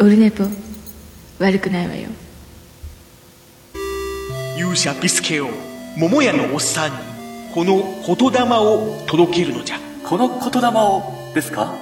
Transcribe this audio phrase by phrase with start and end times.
[0.00, 0.44] オルネポ
[1.38, 2.08] 悪くないわよ。
[4.56, 5.48] 勇者ビスケを
[5.98, 6.96] 桃屋のおっさんに
[7.54, 9.76] この言霊を届けるのじゃ
[10.08, 11.02] この言霊を
[11.34, 11.74] ですか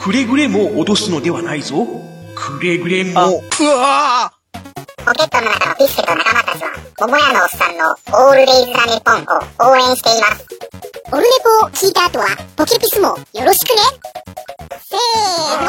[0.00, 1.84] くれぐれも脅すのではないぞ
[2.36, 3.14] くれぐれもう
[3.64, 4.32] わ
[5.04, 6.70] ポケットの中のビスケと仲間たちは、
[7.00, 10.46] 桃屋のおっさんのオールデイズ・ザ・ネッポンを応援しています。
[11.12, 13.82] オルネポを聞いた後は、ポケピスもよろしくね
[14.80, 15.64] せー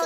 [0.00, 0.05] の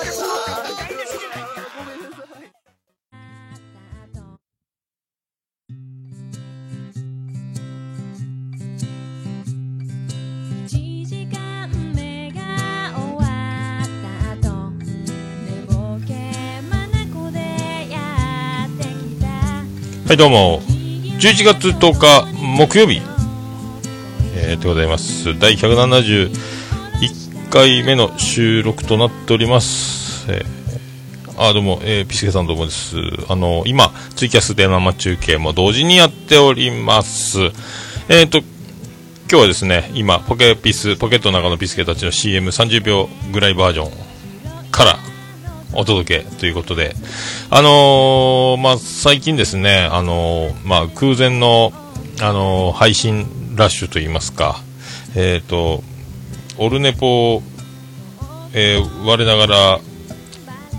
[20.10, 20.60] はい、どうも。
[21.20, 23.00] 11月10日、木曜日、
[24.34, 25.38] えー、でございます。
[25.38, 30.26] 第171回目の収録となっております。
[30.28, 32.96] えー、あ、どうも、えー、ピスケさんどうもです。
[33.28, 37.38] あの、今、ツイキャスで生中継も同時にやっております。
[38.08, 38.48] えっ、と、今
[39.28, 43.92] 日はですね、今、ポケピス、ポケットの中のピスケたちの CM30 秒ぐらいバージョン
[44.72, 44.98] から
[45.72, 46.94] お届けということで、
[47.50, 51.72] あのーまあ、最近ですね、あのーまあ、空前の、
[52.20, 54.60] あのー配信ラッシュといいますか、
[55.14, 55.82] えっ、と、
[56.58, 57.42] オルネポ、
[58.52, 59.80] えー我ながら、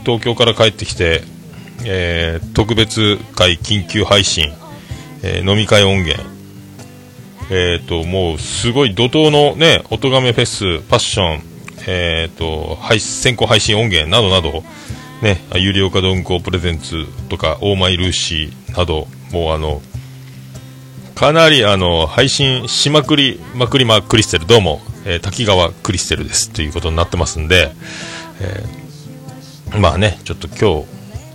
[0.06, 1.24] 東京から帰ってきて、
[1.86, 4.52] えー特別会緊急配信、
[5.24, 6.22] えー飲み会音源、
[7.50, 11.51] えっ、と、もう、すごい怒涛のね、音亀フェス、パッション、
[11.88, 14.64] えっ、と、配先行配信音源などなど、
[15.22, 19.82] ね、ゆりおか鈍行プレゼンツとか、オーマイルーシーなど、もうあの、
[21.16, 26.50] かなりあの、配信しまくり、まくりまクリステル、どうも、えー滝川クリステルです。
[26.50, 27.72] ということになってますんで、
[28.40, 30.88] えーまあね、ちょっと今日、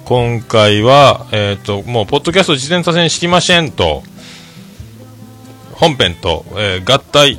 [0.05, 4.03] 今回は、えっ、と、もう、ポッドキャスト事前多戦しきませんと、
[5.73, 7.39] 本編と、えー合体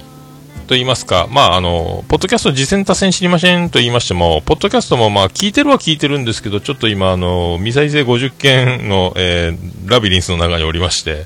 [0.68, 11.26] と言いますか、まあ、あの、ポッドキャスト実践多戦知りませんと言いましても、ポッドキャストもまあ、聞いてるは聞いてるんですけど、ちょっと今、あの、未再生50件の、えーラビリンスの中におりまして、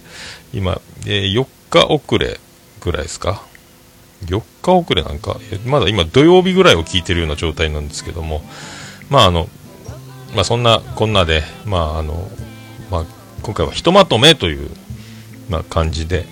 [0.53, 2.39] 今、えー4日遅れ
[2.81, 3.41] ぐらいですか
[4.25, 8.43] ?4 日遅れなんか、まだ今土曜日ぐらいを聞いてるような状態なんですけども、
[9.09, 9.49] まあ、あの、
[10.35, 12.29] まあ、そんなこんなで、まあ、あの、
[12.91, 13.05] まあ、
[13.41, 14.69] 今回はひとまとめという、
[15.49, 16.27] まあ、感じで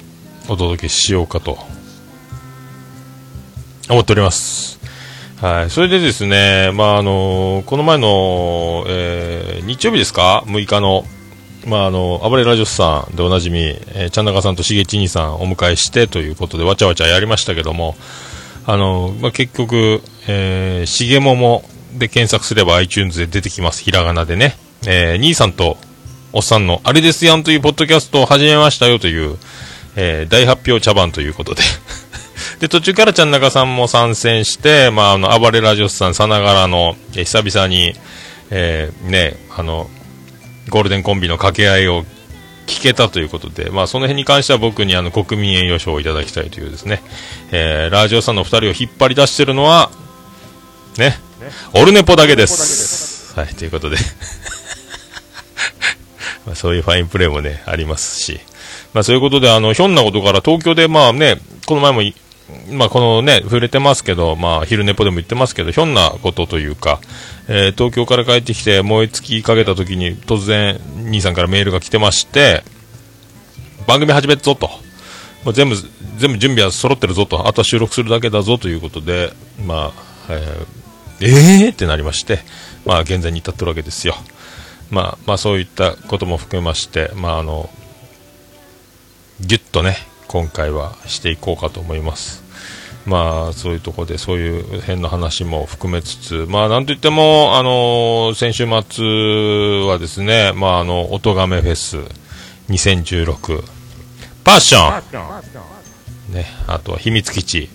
[0.48, 1.58] お届けしようかと
[3.90, 4.80] 思っております。
[5.42, 5.70] はい。
[5.70, 11.06] それでですね、まあ、あのこの前の、えー日曜日ですか ?6 日の、
[11.68, 17.96] まあ、あの、暴れラジオスさんでおなじみ、えー、ちゃんなかさんとしげち兄さんお迎えしてということで、わちゃわちゃやりましたけども、
[18.66, 21.64] あの、まあ、結局、えー、しげもも
[21.94, 23.84] で検索すれば iTunes で出てきます。
[23.84, 24.56] ひらがなでね。
[24.88, 25.78] えー、兄さんと
[26.34, 29.38] おっさんのあれですやんというポッドキャストを始めましたよという、
[29.96, 31.62] えー大発表茶番ということで。
[32.60, 37.94] で、途中からちゃん中さんも参戦して、まあ、あの、暴れラジオスさんさながらの、えー久々に、
[38.50, 39.90] えーね、あの、
[40.70, 42.04] ゴールデンコンビの掛け合いを
[42.68, 47.02] 聞けたということで、まあ、その辺に関しては僕にあの、国民栄誉賞をいただきたいというですね、
[47.52, 49.90] えーラジオさんの二人を引っ張り出してるのは、
[50.98, 51.16] ね、
[51.74, 53.34] オルネポだけです。
[53.40, 53.98] はい、ということで。
[56.46, 58.40] まあ、そういうファインプレーもね、ありますし。
[58.94, 62.16] まあ、そういうことで、あの、ひょんなことから東京で、まあね、この前もい、
[62.72, 67.00] まあ、このね、触れてますけど、まあ、昼寝ぽでも言ってますけど、ひょんなことというか、
[67.48, 72.64] えー東京から帰ってきて、燃え尽きかけた時に、突然、兄さんからメールが来てまして、
[73.88, 74.70] 番組始めっぞと。
[75.44, 75.76] もう全部、
[76.18, 77.48] 全部準備は揃ってるぞと。
[77.48, 79.34] あとは収録するだけだぞということで、
[79.66, 82.40] まあ、えー、えーってなりまして、
[82.86, 84.16] まあ、現在に至ってるわけですよ。
[84.92, 87.70] まあ、まあ、そういったことも含めまして、まあ、あの、
[89.40, 89.98] ぎゅっとね、
[90.30, 92.44] 今回はしていこうかと思います。
[93.08, 101.98] まあ、そういうところで、そういう辺の話も含めつつ、まあ、なんといっても、あの先週末はですね、まあ、あの、音亀フェス
[102.70, 103.64] 2016、
[104.44, 105.02] パッショ
[106.30, 107.70] ン、ね、あとは秘密基地、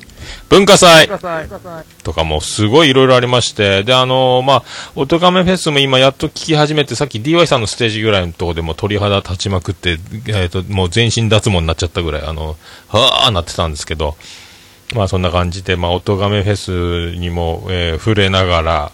[0.49, 1.09] 文化祭。
[2.03, 4.63] とかもすごいいろいろありまして、で、あのまあ、
[4.95, 9.99] 音亀フェスも今やっと聞き始めて、さっき DY さんのステージぐらいのところでもう鳥肌立ちまくって、
[10.29, 12.57] えっ、と、もう全身脱毛になっちゃったぐらい、あの、
[12.89, 14.17] はーなってたんですけど、
[14.95, 18.93] まあそんな感じで、まあ、音亀フェスにも、えー触れながら、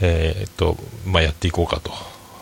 [0.00, 1.90] えーっと、まあ、やっていこうかと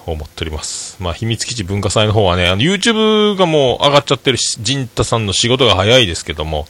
[0.07, 0.97] 思っております。
[1.01, 6.67] まあ、秘密基地文化祭の方はね、あの、YouTube がもう上がっちゃってるし、陣太さんの仕事が早いですけども、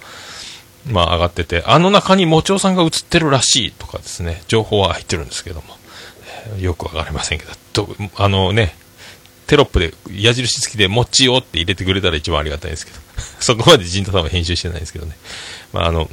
[0.88, 5.66] まあ、上がってて、あの中にもちおさんが映ってるらしいとかですね、情報は入ってるんですけども、
[6.58, 8.74] よくわかりませんけど、どあのね、
[9.46, 12.98] テロップで矢印付きで、もちよって入れてくれたら一番ありがたいんですけど、
[13.40, 15.16] そこまで陣太さんは編集してないんですけどね。
[15.72, 16.08] まあ、あの、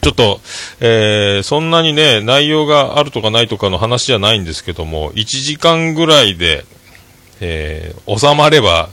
[0.00, 0.40] ちょっと、
[0.80, 6.64] えー、そんなにね、内容があるとかないとかの話じゃないんですけども、1時間ぐらいで、
[7.40, 8.90] えー、収まれば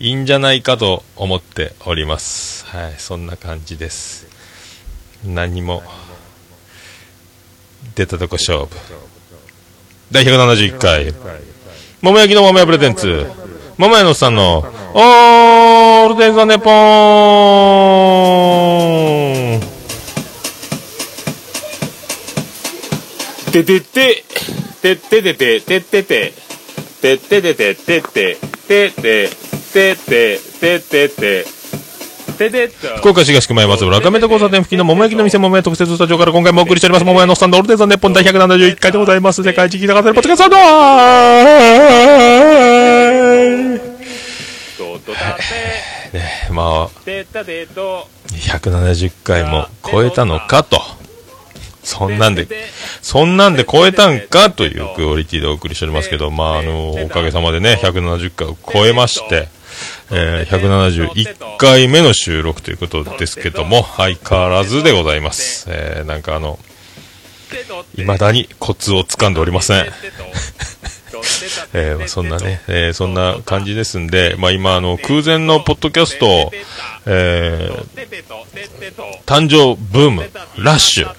[0.00, 2.66] いいんじゃないかと思っております。
[2.66, 4.26] はい、そんな感じです。
[5.24, 5.84] 何も、
[7.94, 8.68] 出たとこ勝負。
[10.10, 11.14] 第171回、
[12.02, 13.24] 桃焼きの桃屋プレゼンツ、
[13.78, 14.58] 桃屋のさんの、
[14.94, 16.70] オールデンザネポー
[19.58, 19.60] ン
[23.52, 24.24] ててて、
[24.82, 26.32] てっててて、てってて、
[27.00, 28.36] てっててて、てて、
[28.66, 31.44] てて、てって、てってて、
[32.48, 32.64] て。
[32.98, 39.42] 福岡市東区前松原赤目と交差点付近の桃焼きの店桃屋特設スタジオから今回もお送りしております桃屋のおっさんのオールデンザネポン第171回でございます。
[39.42, 43.78] 世界一聞きたかったポッドキャストだー
[44.78, 45.42] ととたて、
[46.16, 50.80] ねまあ、てったてと、170回も超えたのかと。
[51.82, 52.48] そんなんで、
[53.02, 59.48] そんなんで超えたんかというクオリティでお送りしておりますけど、まあ、あの、おかげさまでね、170回を超えまして、
[60.10, 65.66] えー、171回目の収録ということですけども、相変わらずでございます。
[65.68, 66.58] えー、なんかあの、
[67.96, 69.86] 未だにコツを掴んでおりません。
[71.72, 76.52] えーそんなね、えーそんな感じですんで、まあ今、あの、空前のポッドキャスト、
[77.06, 77.84] えー
[79.26, 81.14] 誕生ブーム、ラッシュ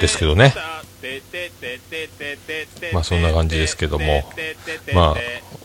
[0.00, 0.54] ですけどね。
[2.92, 4.22] まあそんな感じですけども、
[4.94, 5.16] まあ、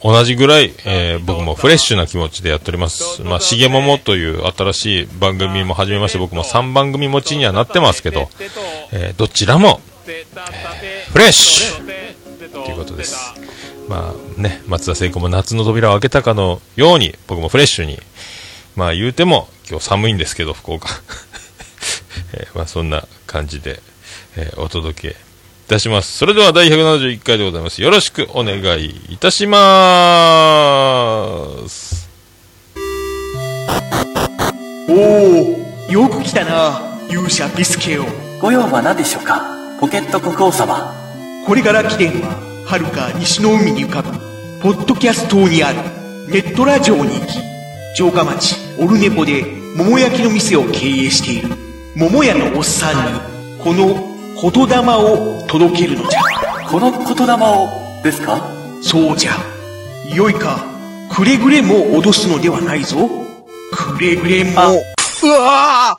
[0.04, 3.22] 同じぐらい、えー僕もフレッシュな気持ちでやっております。
[3.24, 8.30] まあ、しげももという新しい番組も始めまして、僕も3番組持ちにはなってますけど、
[8.92, 9.82] えーどちらも、
[11.12, 13.16] フレッシュということです。
[13.88, 18.00] まあね、松田聖子も夏の扉を開けたかのように、僕もフレッシュに、
[18.76, 20.90] まあ言うても、今日寒いんですけど、福岡。
[22.34, 23.82] えーまあそんな感じで、
[24.38, 25.16] えーお届け
[25.72, 26.18] たします。
[26.18, 27.82] それでは第171回でございます。
[27.82, 29.58] よろしくお願いいたしま
[31.68, 32.10] す。
[34.90, 34.98] おお
[35.90, 38.06] よく来たな勇者ビスケオ
[38.42, 39.42] ご用は何でしょうか？
[39.80, 40.94] ポケット国王様。
[41.48, 42.36] これから来てんは
[42.68, 44.12] 遥か西の海に浮かぶ
[44.62, 45.80] ポッドキャスト島にある
[46.30, 47.40] ネットラジオに行き
[47.96, 49.44] 城下町オルネポで
[49.76, 51.50] 桃焼きの店を経営している
[51.96, 53.20] 桃屋のおっさんに
[53.64, 54.11] この
[54.42, 56.20] 言霊を届けるのじゃ。
[56.68, 58.42] この言霊をですか？
[58.82, 59.34] そうじゃ。
[60.16, 60.66] よいか。
[61.14, 63.08] くれぐれも脅すのではないぞ。
[63.72, 64.52] くれぐれも。
[65.24, 65.96] うわ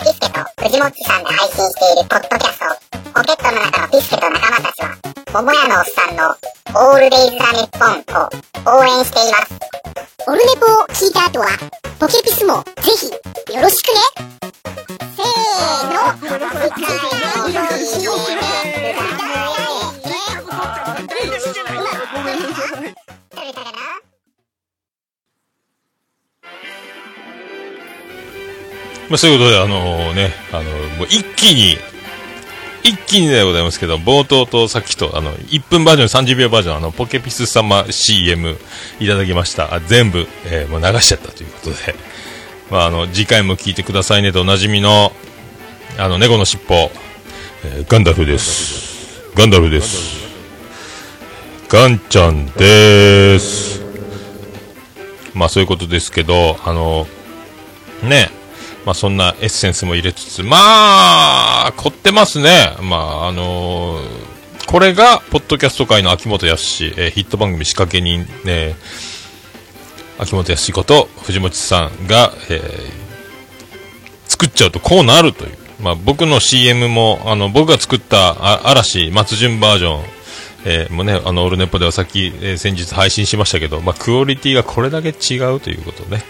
[0.00, 2.64] ピスケと藤本さんで配信しているポッドキャスト、
[3.12, 4.96] ポケットの中のピスケと仲間たちは、
[5.34, 6.34] 桃屋のおっさんの
[6.80, 9.52] オールデイズ・ザ・ネッポンを応援しています。
[10.26, 11.46] オルネポを聞いた後は、
[11.98, 13.10] ポケピスもぜひ
[13.54, 14.00] よろしくね。
[15.14, 15.26] せー
[15.58, 16.18] の、
[29.08, 30.64] まあ、そういうことで、あのね、あの、
[30.98, 31.76] もう一気に、
[32.84, 38.58] 一気にでございますけど、冒頭とさっきと、あの、1分バージョン、30秒バージョン、あの、ポケピス様 CM
[39.00, 39.74] いただきました。
[39.74, 41.94] あ全部、えーもう流しちゃったということで、
[42.70, 45.12] まあ、あの、次回も聞いてくださいねとおなじみの、
[46.00, 46.90] あの、猫の尻尾、
[47.64, 49.32] えーガンダルフです。
[49.34, 50.28] ガンダルフです。
[51.68, 53.82] ガンちゃんです。
[55.34, 57.08] まあ、そういうことですけど、あの、
[58.04, 58.30] ね、
[58.86, 62.76] まあそんなエッセンスも入れつつ、まあ、凝ってますね。
[62.80, 64.28] まああのー
[64.68, 68.76] これが、ポッドキャスト界の秋元康、えーヒット番組仕掛け人、ね、
[70.18, 72.98] 秋元康こと藤本さんが、えー
[74.28, 75.67] 作っちゃうとこうなるという。
[75.80, 80.04] まあ僕の CM も、あの、僕が作った嵐、松潤バージョン、
[80.64, 86.22] えーもね、あの、オルネポではさっき、えー先日配信しましたけど、まあクオリティがこれだけ違うということね。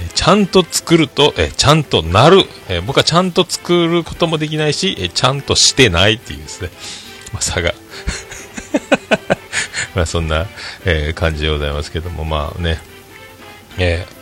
[0.00, 6.70] えーちゃんと作ると、えーちゃんとなる、え僕はちゃんと作ることもできないし、えちゃんとしてないっていうですね、
[7.32, 7.74] まあ、差が。
[9.94, 10.46] まあそんな、
[10.84, 12.80] え感じでございますけども、まあね、
[13.78, 14.19] えー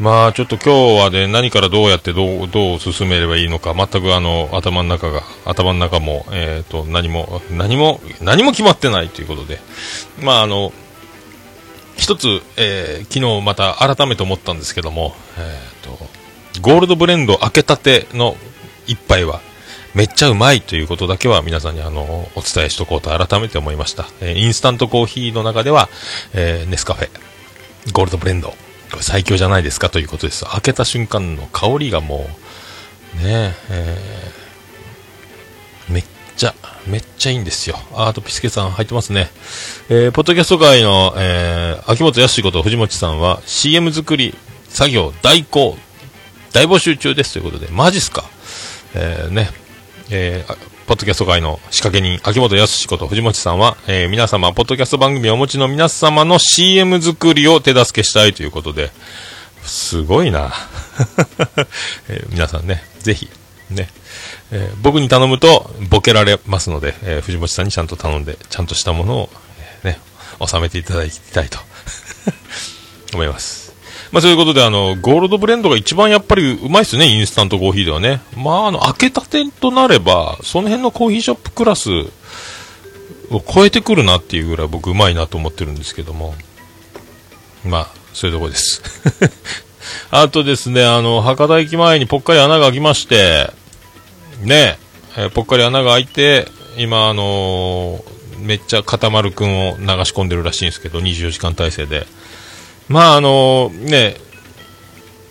[0.00, 9.60] まあちょっと今日はね、何からどうやってどう、どう進めればいいのか、全くあの、頭の中が、頭の中も、えっ、と、何も、何も、何も決まってないということで、
[10.22, 10.72] まああの、
[11.98, 15.98] 一つ、えー昨日また改めて思ったんですけども、えーと
[16.62, 18.36] ゴールドブレンド開けたての
[18.86, 19.40] 一杯は、
[19.94, 22.02] めっちゃうまいということだけは皆さんにあの、
[22.36, 24.06] お伝えしとこうと改めて思いました。
[24.22, 25.90] えインスタントコーヒーの中では、
[26.32, 27.10] えネスカフェ、
[27.92, 28.54] ゴールドブレンド、
[29.00, 30.44] 最強じゃないですかということです。
[30.44, 32.28] 開けた瞬間の香りがも
[33.14, 36.04] う、ねえーめっ
[36.36, 36.54] ちゃ、
[36.86, 37.76] めっちゃいいんですよ。
[37.94, 39.30] ああとピスケさん入ってますね。
[39.88, 44.34] えーポッドキャスト界の、えー秋元康こと藤本さんは CM 作り
[44.68, 45.76] 作業代行、
[46.52, 48.24] 大募集中ですということで、マジっすか？
[48.94, 49.50] えーね、
[50.10, 58.90] えーポッドキャスト界の仕掛け人、秋元康こと藤本さんは、えー皆様、ポッドキャスト番組をお持ちの皆様の CM 作りを手助けしたいということで、
[59.62, 60.52] すごいな。
[62.10, 63.30] えー皆さんね、ぜひ、
[63.70, 63.88] ね、
[64.50, 69.30] えー僕に頼むとボケられますので、えー藤本さんにちゃんと頼んで、ちゃんとしたものを、
[69.84, 70.00] えーね、
[70.44, 71.60] 収めていただきたいと
[73.14, 73.59] 思います。
[74.12, 78.20] まあ、そういうことで、あの、ゴールドブレンドが一番やっぱりうまいっすね、インスタントコーヒーではね。
[78.36, 81.90] まあ、あの、開けたてとなれば、その辺のコーヒーショップクラス
[83.30, 86.34] を超えてくるなっていうぐらい僕うまいなと思ってるんですけども。
[87.64, 88.82] まあ、そういうとこです。
[90.10, 93.50] あとですね、あの、博多駅前にぽっかり穴が開きまして、
[94.42, 94.78] ねえ、
[95.18, 102.06] えーぽっかり穴が開いて、今、あのーめっちゃ固まるくんを流し込んでるらしいんですけど、24時間体制で。
[102.90, 104.16] まあ、あのね、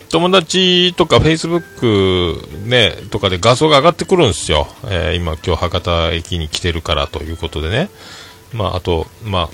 [0.10, 4.66] 友達とか Facebook ね、とかで画像が上がってくるんですよ。
[4.86, 7.90] えー今、今日博多駅に来てるからということでね。
[8.54, 9.50] まあ、あと、まあ、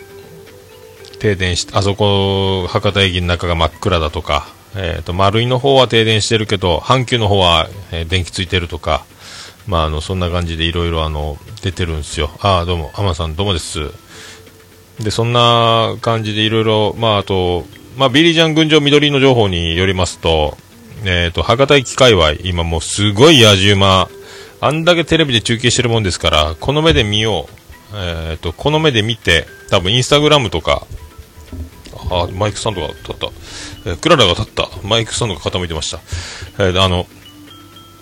[1.19, 9.03] 停電して、あそこ、博多駅の中が真っ暗だとか、えっ、と、丸井の方は停電してるけど、阪急の方は、えー電気ついてるとか、
[9.65, 12.29] まあ、あの、そんな感じでいろいろあの、出てるんですよ。
[12.39, 13.89] ああ、どうも、浜田さんどうもです。
[14.99, 17.65] で、そんな感じでいろいろ、まあ、あと、
[17.97, 20.57] まあ、ビリジャン群青緑の情報によりますと、
[21.05, 24.09] えっ、と、博多駅界隈、今もうすごい野じ馬、
[24.59, 27.65] あんだけテレビで中継してるもんですから、この目で見よう。
[27.95, 30.85] えっ、と、この目で見て、多分インスタグラムとか、
[32.09, 33.27] あ、マイクスタンドが立った。
[33.85, 34.69] えークララが立った。
[34.83, 35.99] マイクスタンドが傾いてました。
[36.63, 37.07] えーあの、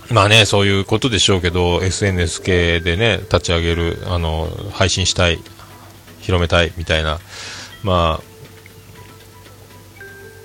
[0.10, 5.40] まあね、そういうことでしょうけど、SNS 系でね、立ち上げる、あの、配信したい、
[6.22, 7.20] 広めたい、みたいな、
[7.84, 8.33] まあ、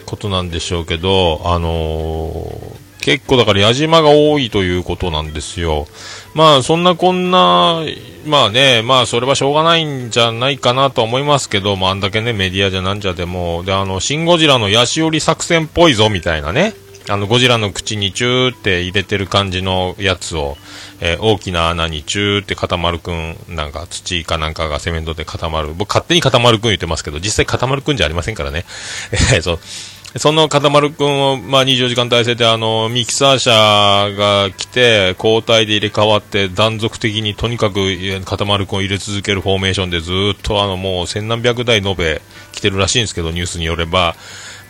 [0.08, 5.86] ことなんでしょうけど、あのー結構だから矢島が多いということなんですよ。
[6.34, 7.80] まあそんなこんな、
[8.26, 16.74] まあね、まあそれはしょうがないんじゃないかなとは思いますけど、まああんだけねメディアじゃなんじゃでも、であの、シンゴジラのヤシオリ作戦っぽいぞみたいなね、
[17.08, 20.58] あのゴジラの口にチューって入れてる感じのやつを、
[21.00, 25.72] えー大きな穴にチューって固まるくん、なんか土かなんかがセメントで固まる。
[25.72, 28.66] 僕勝手に固まるくん言ってますけど、実際固まるくんじゃありませんからね。
[29.12, 29.58] え ーそう。
[30.16, 42.22] その固まるくんを、まあ、24時間体制で、あの、ミキサー車が来て、交代で入れ替わって、断続的にとにかく、え固まるくんを入れ続けるフォーメーションで、ずっと、あの、もう、千何百台延べ
[42.52, 44.16] 来てるらしいんですけど、ニュースによれば、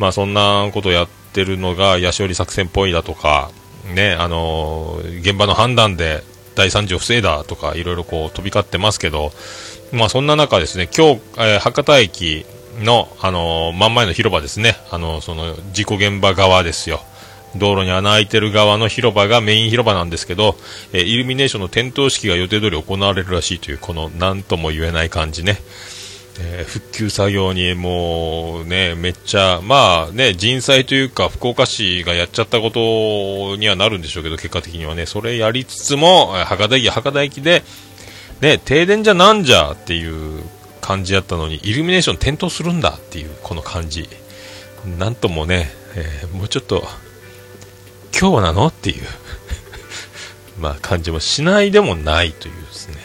[0.00, 3.52] まあ、そんなことやってるのが、ヤシオリ作戦っぽいだとか、
[3.94, 6.24] ね、あの、現場の判断で、
[6.56, 9.30] 大惨事を防いだとか、いろいろこう、飛び交ってますけど、
[9.92, 12.44] まあ、そんな中ですね、今日、えー博多駅
[12.78, 17.00] の、あのー真ん前の広場ですね、あのーその、事故現場側ですよ。
[17.56, 20.56] 道路に穴開いてる側の広場がメイン広場なんですけど、
[20.92, 25.58] えーイルミネーションの点灯式が予定通り行われるらしいという、この、なんとも言えない感じね。
[26.40, 37.64] え復旧作業にもうね、めっちゃ、まあね、人災というか、福岡市がやっちゃったことにはなるんでしょうけど、結果的にはね、それやりつつも、博多駅、博多駅で、
[38.40, 40.42] ね、停電じゃなんじゃっていう
[40.88, 44.08] 感じやったのに、イルミネーション点灯するんだっていう、この感じ。
[44.98, 46.82] なんともね、えーもうちょっと、
[48.18, 49.02] 今日なのっていう、
[50.58, 52.96] まあ感じもしないでもないというですね、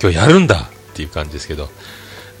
[0.00, 1.68] 今日やるんだっていう感じですけど、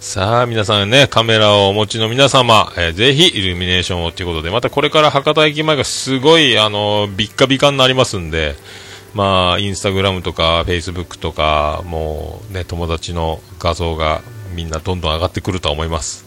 [0.00, 8.56] さあ、皆さんね、カメラをお持ちの皆様、えーぜひイルミネーションをということで、またこれから博多駅前がすごい、あの、ビッカビカになりますんで、
[9.14, 14.22] まあ、インスタグラムとか、フェイスブックとか、もうね、友達の画像が
[14.54, 16.24] みんなどんどん上がってくるとは思います。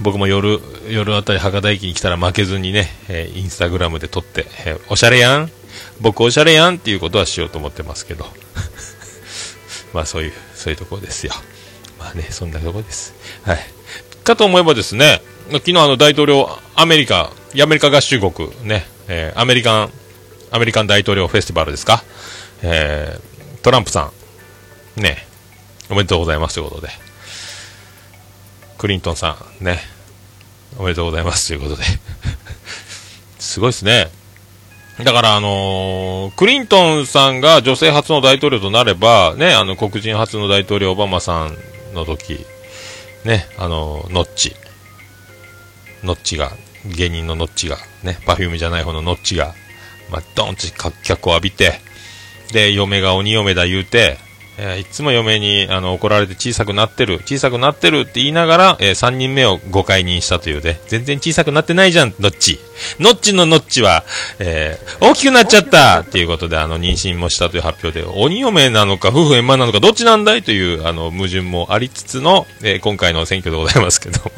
[0.00, 5.50] 僕も夜、夜あたり博多駅に来たら負けずにね、えーインスタグラムで撮って、えーおしゃれやん
[6.00, 8.26] 僕おしゃれやんっていうことはしようと思ってますけど。
[9.92, 11.32] まあそういう、そういうところですよ。
[11.98, 13.14] まあね、そんなところです。
[13.42, 13.58] はい。
[14.22, 19.92] かと思えばですね、昨日あの大統領、アメリカ、アメリカ合衆国、ね、えーアメリカン、
[20.50, 22.02] アメリカン大統領フェスティバルですか、
[22.62, 23.28] えー
[23.62, 24.12] トランプさ
[24.96, 25.26] ん、ね、
[25.90, 26.88] おめでとうございますということで、
[28.78, 29.80] クリントンさん、ね、
[30.78, 31.82] おめでとうございますということで、
[33.38, 34.08] すごいですね。
[35.04, 41.56] だから、あのークリントンさんが女性初の大統領となれば、ね、あの、黒人初の大統領オバマさん
[41.94, 42.44] の時、
[43.24, 44.54] ね、あのノッチ。
[46.04, 46.52] ノッチが、
[46.84, 49.54] 芸人のノッチが、ね、パフュームじゃない方のノッチが、
[50.10, 50.66] まあ、ドンと
[51.02, 51.80] 脚を浴びて、
[52.52, 54.18] で、嫁が鬼嫁だ言うて、
[54.60, 62.58] えーいつも嫁にあの怒られて小さくなってる、小さくなってるって言いながら、え3人目を誤解認したというね、全然小さくなってないじゃん、ノッチ。
[62.98, 64.04] ノッチのノッチは、
[64.40, 74.32] えー大きくなっちゃったっていうことで、あの、妊娠もしたという発表で、鬼嫁なのか、夫婦円満なのか、どっちなんだいという、あの、矛盾もありつつの、えー今回の選挙でございますけども。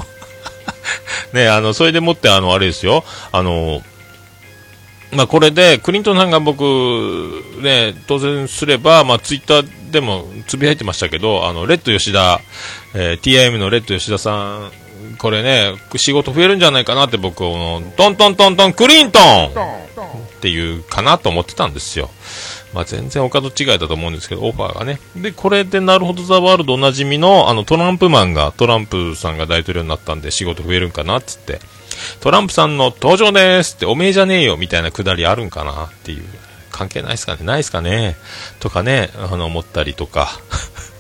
[1.33, 3.83] ね、あの、それでもって、あの、あれですよ、あの、
[5.13, 6.63] まあ、これで、クリントンさんが僕、
[7.61, 12.41] ね、当選すれば、まあ、ツイッターでもつぶやいてましたけど、あの、レッド吉田、
[12.95, 14.73] えー TIM のレッド吉田さん、
[15.19, 19.51] これね、仕事増えるんじゃないかなって僕、あのトントントントン、クリントンっ
[20.41, 22.11] ていうかなと思ってたんですよ。
[22.73, 25.01] まあ、全然お門違いだと思うんですけど、オファーがね。
[25.17, 31.61] で、これでなるほどザワールドおなじみの、あの、トランプマンが、トランプさんが大統領になったんで仕事増えるんかなっつって、
[32.21, 36.25] トランプさんの登場ですって、おめえじゃねえよみたいなくだりあるんかなっていう。
[36.71, 37.45] 関係ないですかね？
[37.45, 38.17] ないですかね？
[38.61, 40.31] とかね、あの、思ったりとか。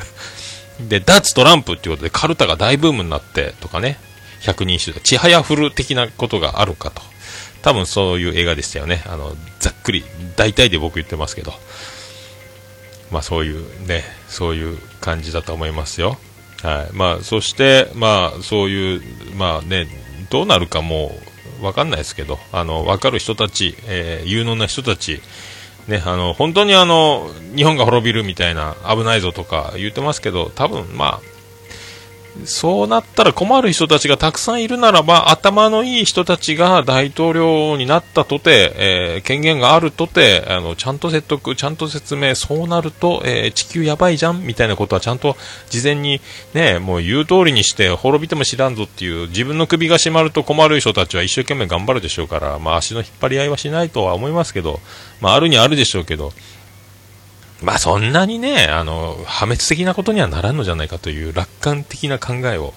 [0.80, 3.98] で、脱トランプっていうことでカルタが大ブームになってとかね、
[4.40, 7.02] 百人一首で、ちはやふる的なことがあるかと。
[7.62, 9.02] 多分そういう映画でしたよね。
[9.06, 10.04] あの、ざっくり、
[10.36, 11.54] 大体で僕言ってますけど。
[13.10, 16.18] まあそういうね、そういう感じだと思いますよ。
[16.62, 16.96] はい。
[16.96, 19.02] まあそして、まあそういう、
[19.36, 19.86] まあね、
[20.30, 21.12] どうなるかも
[21.60, 25.20] うわかんないですけど、あの、わかる人たち、えー有能な人たち、
[25.88, 31.29] ね、あの、本当にあの、日本が滅びるみたいな、危ないぞとか言ってますけど、多分まあ、
[32.44, 45.36] そうなったら困る人たちがたくさんいるならば、頭のいい人たちが大統領になったとて、えー権限があるとて、あの、ちゃんと説得、ちゃんと説明、そうなると、えー地球やばいじゃんみたいなことはちゃんと
[45.68, 46.20] 事前に
[46.54, 54.80] ね、もう言う通りにして、滅びても知らんぞっていう、自分の首が締まると困る人たちは一生懸命頑張るでしょうから、まあ足の引っ張り合いはしないとは思いますけど、
[55.20, 56.32] まああるにはあるでしょうけど、
[57.62, 62.72] まあそんなにね、あの、破滅的なことにはならんのじゃないかという楽観的な考えを、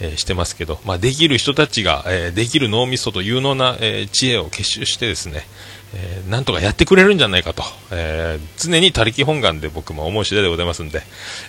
[0.00, 5.46] えーしてますけど、まあできる人たちが、えーできる脳みそと有能な、えー知恵を結集してですね、
[5.94, 11.02] えーなんとかやってくれるんじゃないかと、えー常に他力本願で僕も思う次第でございますんで、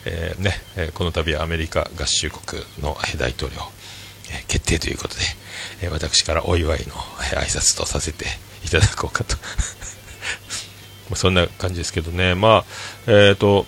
[0.06, 3.58] えーね、えこの度はアメリカ合衆国の大統領、
[4.32, 5.22] えー決定ということで、
[5.82, 6.94] えー私からお祝いの
[7.32, 8.26] えー挨拶とさせて
[8.64, 9.36] いただこうかと。
[11.10, 12.66] まそんな感じですけどね、まあ、
[13.08, 13.66] えっ、と、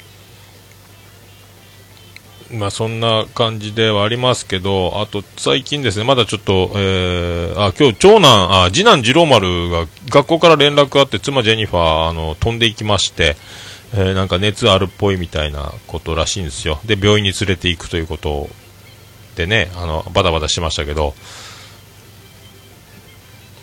[2.52, 13.36] まあそんな感じではありますけど、あと最近ですね、まだちょっと、えー、あ、今日長男、あ、次男次郎丸が学校から連絡あって、妻ジェニファー、あの、飛んでいきまして、
[13.94, 16.80] えーなんか熱あるっぽいみたいなことらしいんですよ。
[16.86, 18.50] で、病院に連れて行くということ
[19.36, 21.14] でね、あの、バタバタしてましたけど、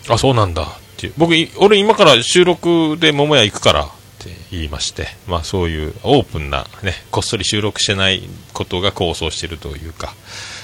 [0.08, 0.68] あ、そうなんだ。
[0.94, 1.12] っていう。
[1.16, 3.86] 僕、俺今から収録で桃屋行くからっ
[4.18, 10.14] て言いまして、まあそういうオープンなね、こっそり収録してないことが構想してるというか、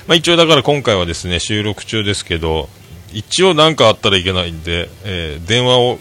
[0.07, 2.69] まあ一応だから今回はですね、収録中ですけど、
[3.13, 5.99] 一応なんかあったらいけないんで、えー電話を、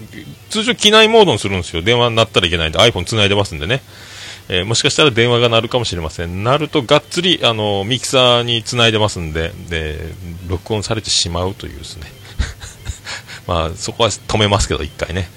[0.50, 1.82] 通常機内モードにするんですよ。
[1.82, 3.82] 電話になったらいけないんで iPhone 繋いでますんでね。
[4.48, 6.44] えーもしかしたら電話が鳴るかもしれません。
[6.44, 10.00] 鳴るとがっつり、あの、ミキサーに繋いでますんで、で、
[10.48, 12.19] 録音されてしまうというですね。
[13.50, 15.28] まあ、そこは止めますけど、一回ね。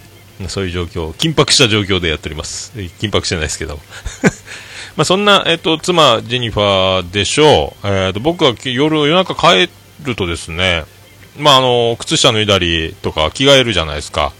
[0.48, 2.70] そういう状況、緊迫した状況でやっております。
[3.00, 3.80] 緊迫してないですけど。
[4.96, 7.88] まあ、そんな、えっ、と、妻、ジェニファーでしょう。
[7.88, 9.70] えっ、と、僕は夜、夜中帰
[10.02, 10.84] るとですね、
[11.38, 14.34] まあ、あの、靴下脱いだりとか着替えるじゃないですか。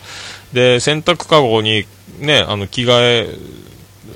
[0.52, 1.86] で、洗濯かごに
[2.18, 3.34] ね、あの、着替え、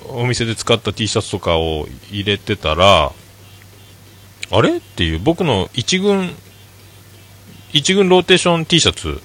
[0.09, 3.11] お店で使った T シャツとかを入れてたら、
[4.51, 4.77] あれ？
[4.77, 6.35] っていう、僕の一軍、
[7.73, 9.21] 一軍ローテーション T シャツ、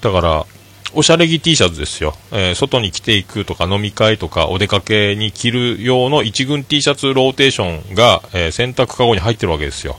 [0.00, 0.46] だから、
[0.92, 2.14] おしゃれ着 T シャツですよ。
[2.32, 9.98] えー外に着ていくとか飲み会とかお出かけに着る用の一軍 T シャツローテーションが、えー洗濯かごに入ってるわけですよ。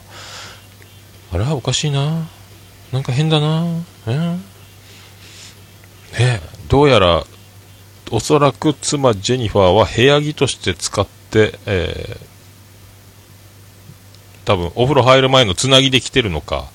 [1.31, 2.27] あれはおかしいな
[2.91, 3.65] なんか変だな
[4.07, 4.37] えー
[6.19, 7.25] ねどうやら、
[8.09, 12.31] おそらく妻ジェニファーは部屋着として使って、えー
[14.43, 16.65] 多分お風呂入る前のつなぎで着てるのか、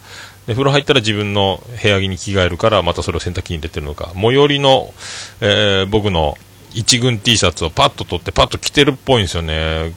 [0.46, 4.92] で風呂入ったら自分の部屋着に着替えるからまたそれを洗濯機に入れてるのか最寄りの、
[5.40, 6.36] えー僕の
[6.74, 9.94] 一軍 T シャツをパッと取ってパッと着てるっぽいんですよね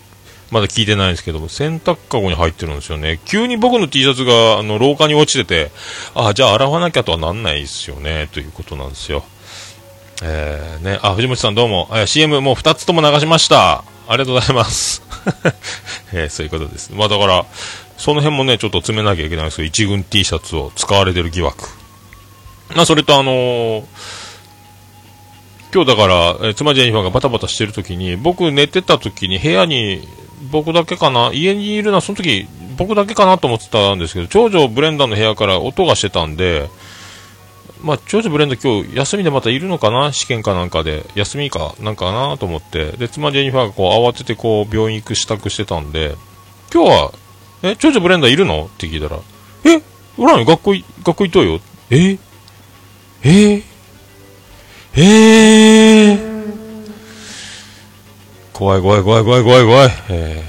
[0.52, 3.20] まだ聞いてないんですけども、洗濯かごに入ってるんですよね。
[3.26, 5.72] 急に僕の T シャツが、あの、廊下に落ちてて、
[6.16, 9.24] あ、じゃあ洗わなきゃとはなんないですよね、ということなんですよ。
[10.24, 13.84] えー、ね、あ、藤本さんどうも、え CM もう2つとも流しました。
[14.08, 15.04] ありがとうございます。
[16.14, 16.92] えーそういうことです。
[16.94, 17.46] まあだから、
[18.00, 21.68] その辺もね、ちょっと詰めなきゃいけないんですけど、一軍 T シャツを使われてる疑惑。
[22.76, 23.84] まあ、それとあのー
[25.72, 30.08] 今日だから、えー妻ジェニファーがバタバタしてる時に、僕寝てた時に部屋に、
[30.50, 36.70] 僕だけかな、家にいるのはその時、僕だけかなと思ってたんですけど、長女ブレンダーの部屋から音がしてたんで、
[37.82, 41.06] まあ、長女ブレンダー今日休みでまたいるのかな試験かなんかで。
[41.16, 42.94] 休みかなんかなと思って。
[42.94, 46.16] で、妻ジェニファーがこう慌ててこう病院行く支度してたんで、
[46.74, 47.12] 今日は、
[47.62, 48.66] え、長女ブレンダーいるの？
[48.66, 49.20] って聞いたら、
[49.66, 49.82] え、
[50.18, 51.60] おらんよ、学校、学校行っとうよ。
[51.90, 52.18] え？
[53.24, 53.64] え？
[53.64, 53.64] え？
[56.16, 56.18] え
[58.54, 59.90] 怖い怖い怖い怖い怖い怖い。
[60.10, 60.44] え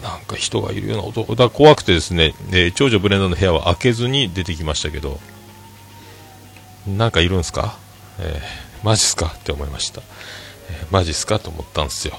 [0.00, 1.34] ー、なんか人がいるような音。
[1.34, 5.20] だ怖くてですね、えー長女ブレンダーの部屋は開けずに出てきましたけど、
[6.86, 7.78] なんかいるんすか？
[8.18, 9.34] えー、マジっすか？
[9.34, 10.02] って思いました。
[10.70, 11.38] えーマジっすか？
[11.38, 12.18] と思ったんすよ。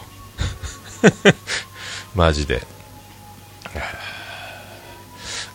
[2.15, 2.65] マジで。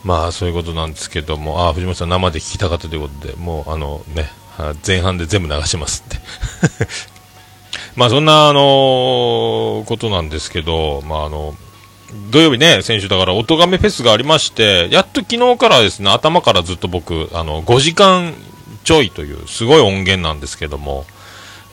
[0.04, 4.30] まあそういうことなんですけども、あ、藤本さん生で聞きたかったということで、もうあのね、
[4.86, 6.18] 前半で全部流しますって。
[7.96, 11.54] まあそんな、あのことなんですけど、まああの、
[12.30, 18.34] 土曜日ね、先週だから、音亀フェスがありまして、やっと昨日からですね、頭からずっと僕、あの、5時間
[18.84, 21.06] ちょいという、すごい音源なんですけども、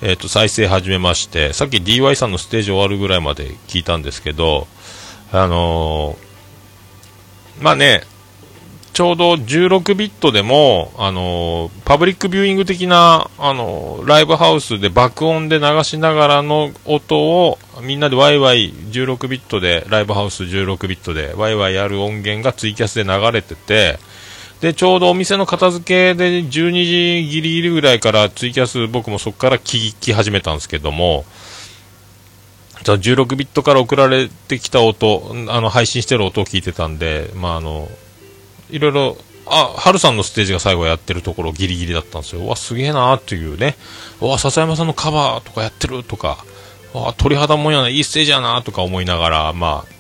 [0.02, 4.68] えっ、と、再生始めまして、さっき DY さんのステージ終わるぐらいまで聞いたんですけど、
[5.32, 6.18] あの
[7.62, 8.04] まあね、
[9.00, 24.00] ちょうど16ビットでも、あのパブリックビューイング的な、あのライブハウスで爆音で流しながらの音をみんなでワイワイ16ビットで、ライブハウス16ビットでワイワイやる音源がツイキャスで流れてて、
[24.60, 31.24] で、ちょうどお店の片付けで12時ギリギリぐらいからツイキャス僕もそこから聞き始めたんですけども、
[32.84, 37.88] 16ビットから送られてきた音、あの配信してる音を聞いてたんで、まああの、
[38.70, 42.46] いろいろ、あ、ハルさんのステージが最後やってるところギリギリだったんですよ。
[42.46, 43.76] わ、すげえなーっていうね。
[44.20, 46.46] わ、笹山さんのカバーとかやってるとか、
[46.94, 49.99] わ、鳥肌もんやな、いいステージやなとか思いながら、まあ、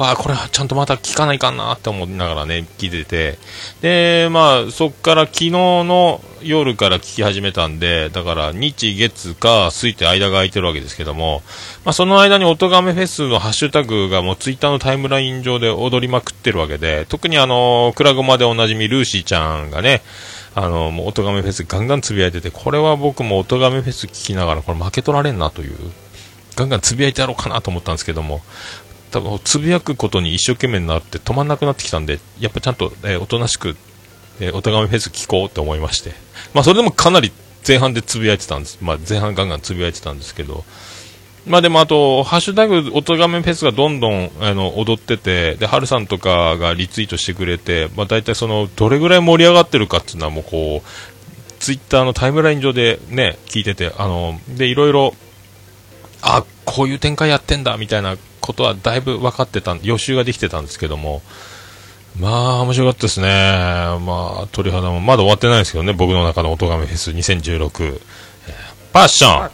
[0.00, 3.38] わあ、これはちゃんとまた聞かないかなって思いながらね、聞いてて。
[3.82, 11.42] で、まあ、そっから昨日の夜から聞き始めたんで、だから日月か水って間が空いてるわけですけども、
[11.84, 20.00] まあ、その間に音亀フェスのハッシュタグがもうツイッターのタイムライン上で踊りまくってるわけで、特にあの、クラゴマでおなじみルーシーちゃんがね、
[20.54, 25.76] あの、もう音亀フェスガンガンつぶやいてて、これは僕も音亀フェス聞きながら、これ負け取られんなという、
[26.56, 28.40] ガンガンつぶやいてやろうかなと思ったんですけども、
[29.10, 33.76] 多分つぶやくことに一生懸命になって止まんなくなってきたんで、やっぱちゃんと、えーおとなしく、
[34.40, 36.12] えーお互いフェス聞こうと思いまして。
[36.54, 37.32] まあそれでもかなり
[37.66, 38.78] 前半でつぶやいてたんです。
[38.80, 40.64] まあ前半ガンガンつぶやいてたんですけど。
[41.46, 55.14] まあでもあと、ハッシュタグ、おとがめフェスがどんどん、あの、踊ってて、で、ハルさんとかがリツイートしてくれて、まあ大体その、どれぐらい盛り上がってるかっていうのはもうこう、ツイッターのタイムライン上でね、聞いてて、あの、で、いろいろ、
[56.22, 61.22] あ、こういう展開やってんだ、みたいなことはだいぶ分かってた、予習ができてたんですけども、
[62.18, 63.28] まあ、面白かったですね。
[63.28, 68.00] まあ、鳥肌も、まだ終わってないですけどね、僕の中の音亀フェス2016。
[68.92, 69.50] パッション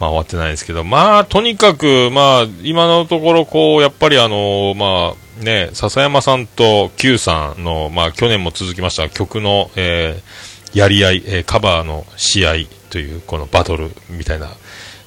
[0.00, 12.52] まあ終わってないですけど、まあとにかく、まあ今のところこう、やっぱりあの、まあね、笹山さんと Q さんの、まあ去年も続きました曲の、えーやり合い、えーカバーの試合
[12.90, 14.48] というこのバトルみたいな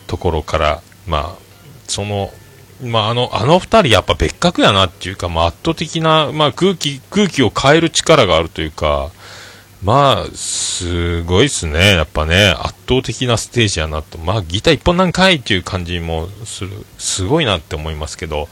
[0.07, 1.36] ところから、まあ
[1.88, 2.31] その、
[2.81, 9.12] まああの、あの二人やっぱ別格やなっていうか、まあ圧倒的な、まあ空気、空気を変える力があるというか、
[9.83, 11.95] まあ、すごいっすね。
[11.95, 14.17] やっぱね、圧倒的なステージやなと。
[14.17, 16.71] まあ、ギター一本なんかいっていう感じもする。
[16.97, 18.47] すごいなって思いますけど。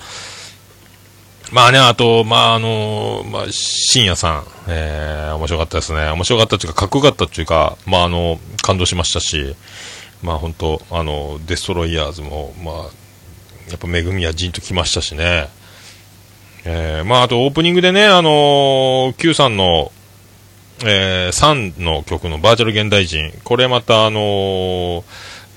[1.54, 6.10] まあね、あと、まああの、まあ、深夜さん、えー、面白かったですね。
[6.10, 9.56] 面白かったっていうか、かっこよかったっていうか、まああの、感動しましたし、
[10.22, 13.01] まあ本当、あの、デストロイヤーズも、まあ、
[13.70, 15.48] やっぱ恵みはじんときましたしね。
[16.64, 19.92] えー、まああとオープニングでね、あの Q さんの、
[20.84, 25.04] えー、3の曲のバーチャル現代人、これまたあのー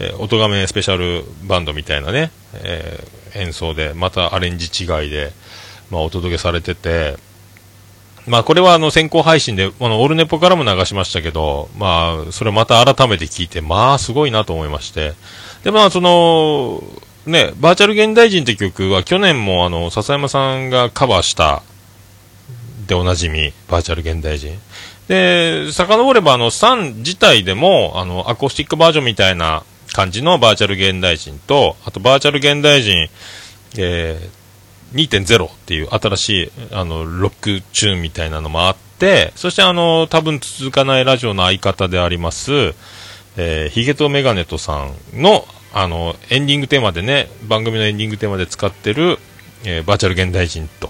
[0.01, 5.33] えー、音亀スペシャルバンドみたいなね、えー演奏で、またアレンジ違いで、
[5.91, 7.17] まあ、お届けされてて、
[8.27, 15.13] まあ、これはあの先行配信で、あの、オルネポからも流しましたけど、まあ、それまた改めて聞いて、まあ、すごいなと思いまして、
[15.63, 16.83] で、まあ、その、
[17.27, 21.63] ね、バーチャル現代人って曲は去年もあの、笹山さんがカバーした、
[22.87, 24.59] でおなじみ、バーチャル現代人。
[25.09, 33.09] で、遡ればあの、サン自体でも、あの、アコースティックバージョンみたいな感じのバーチャル現代人と、あとバーチャル現代人、
[33.79, 42.75] えー、2.0っていう新しい、あの、ロックチューンみたいなのもあって、そしてあの、多分続かないラジオの相方であります、
[43.37, 49.19] えー、ヒゲとメガネとさんの、あの、エンディングテーマでね、番組のエンディングテーマで使ってる、
[49.65, 50.89] えーバーチャル現代人と、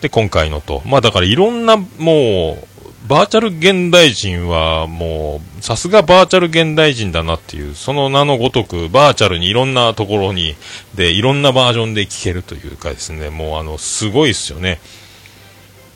[0.00, 0.82] で、今回のと。
[0.84, 10.56] まあだからいろんな、もう、バーチャル現代人はもう、さすがバーチャル現代人だなっていう、その名のごとく、バーチャルにいろんなところに、
[10.96, 14.80] で、いろんなバージョンで聴けるというかですね、もうあの、すごいですよね。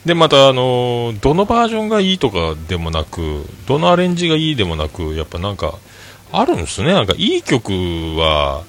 [0.05, 5.75] で、またあの、どのバージョンがいいとかでもなく、どのアレンジがいいでもなく、やっぱなんか、
[6.33, 6.93] あるんですね。
[6.93, 7.73] なんかいい曲
[8.17, 8.65] は、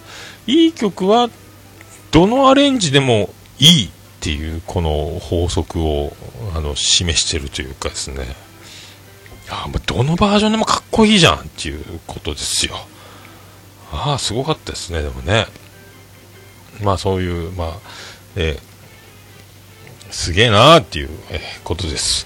[0.45, 1.29] いい曲は、
[2.11, 3.89] どのアレンジでもいいっ
[4.21, 6.15] ていうこの法則を
[6.55, 8.35] あの示してるというかですね。
[9.49, 12.75] あもうどのバージョンでもかっこいいじゃんっていうことですよ。
[13.91, 15.47] ああすごかったですねでもね。
[16.81, 17.77] まあそういうまあ
[18.35, 18.67] えー
[20.11, 22.25] すげえなーっていう、えーことです。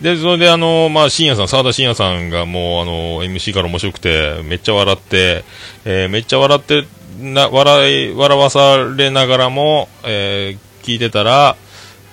[0.00, 5.44] で、それであの、まあ、深夜さん、沢田深夜さんがもうあの、MC から面白くて、めっちゃ笑って、
[5.84, 6.86] えーめっちゃ笑って、
[7.18, 11.56] な、笑い、笑わされながらも、えー聞いてたら、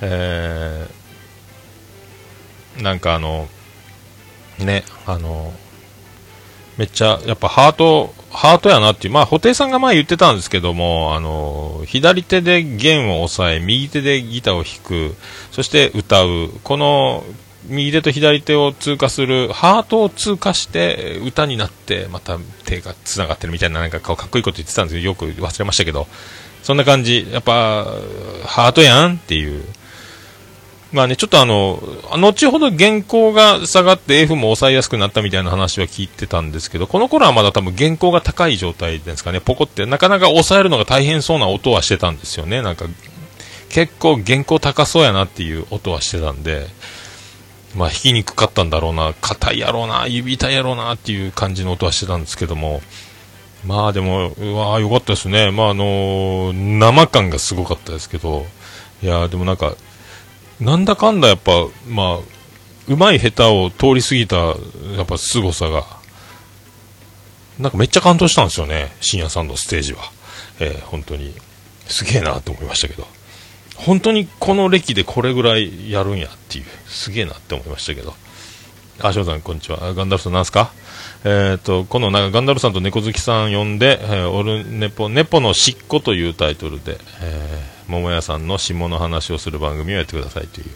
[0.01, 0.97] えー
[2.83, 3.47] なんかあの、
[4.59, 5.53] ね、あの、
[6.77, 15.15] めっちゃ、やっぱハート、ハートやなっていう、まあ、布袋さんが前言ってたんですけども、あの、左手で弦を押さえ、右手でギターを弾く、
[15.51, 17.23] そして歌う、この、
[17.67, 26.07] 右手と左手を通過する、ハートを通過して、歌になって、また手が繋がってるみたいな、なんかかっこいいこと言ってたんですけど、よく忘れましたけど、
[26.63, 27.85] そんな感じ、やっぱ、
[28.45, 29.63] ハートやんっていう。
[30.91, 31.81] まあね、ちょっとあの、
[32.17, 42.85] 後ほど原稿が下がって F も抑えやすくなったみたいな話は聞いてたんですけど、この頃はまだ多分原稿が高い状態ですかね、ポコって、なかなか抑えるのが大変そうな音はしてたんですよね、なんか、
[43.69, 46.67] 結構原稿高そうやなっていう音はしてたんで、
[47.77, 52.81] まあ弾きにくかったんだろうな、硬いやろうな、指痛いやろうなっていう感じの音はしてたんですけども、
[53.65, 55.51] まあでも、うわよかったですね。
[55.51, 58.47] まああのー生感がすごかったですけど、
[59.03, 59.75] いやでもなんか、
[60.59, 61.51] なんだかんだやっぱ、
[61.87, 62.19] まあ、
[62.87, 64.37] うまい下手を通り過ぎた、
[64.95, 65.85] やっぱ凄さが、
[67.59, 69.99] なんかめっちゃ感動したんですよね、深夜さんのステージは。
[70.59, 71.35] えー本当に、
[71.87, 73.07] すげえなと思いましたけど。
[73.77, 78.13] 本当にこの歴でこれぐらいやるんやっていう、すげえなって思いましたけど。
[78.99, 79.93] あ、翔さん、こんにちは。
[79.93, 80.71] ガンダルさん、なんすか？
[81.23, 90.67] えっ、と、このなんかガンダルさんと猫好きさん呼んで、えーオルネポ、ネポのしっこというタイトルで、えー、桃屋さんの下の話をする番組をやってくださいという、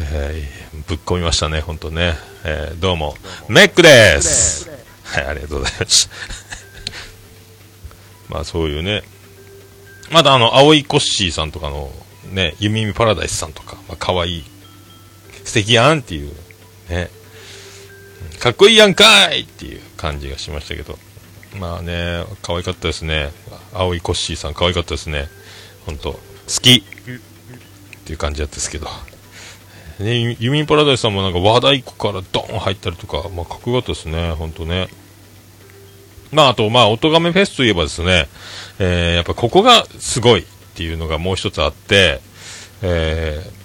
[0.00, 2.14] えーぶっ込みましたね、本当ね。
[2.44, 3.16] えーどうも、
[3.48, 4.68] メックです
[5.04, 6.14] はい、ありがとうございました。
[8.34, 9.02] まあ、そういうね、
[10.10, 11.90] まだあの、青いコッシーさんとかの、
[12.32, 14.44] ね、ゆみみパラダイスさんとか、まあ、可愛い、
[15.44, 16.32] 素敵やんっていう、
[16.88, 17.10] ね、
[18.38, 20.98] かっこいいやんかいっていう感じがしましたけど、
[21.58, 23.30] まあね、可愛かったですね。
[23.72, 25.28] 青いコッシーさん可愛かったですね。
[25.86, 26.20] 本当好
[26.60, 26.82] きっ
[28.04, 28.88] ていう感じだったですけど。
[29.98, 34.88] ね、ユミンパラダイスさんもなんか和太鼓からドーン入ったりとか、まあかっこよかったですね、本当ね。
[36.32, 38.28] まああと、まあ、おとがめフェスといえばですね、
[38.78, 40.44] えーやっぱここがすごい
[40.76, 42.20] っていうのがもう一つあって、
[42.82, 43.56] えー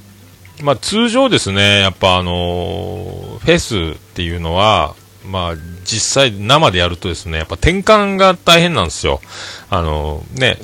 [0.63, 9.21] まあ通常ですね、やっぱあのーフェスっていうのは、まあ実際生でやるとですね、やっぱ転換が大変なんですよ。
[9.69, 10.57] あのね、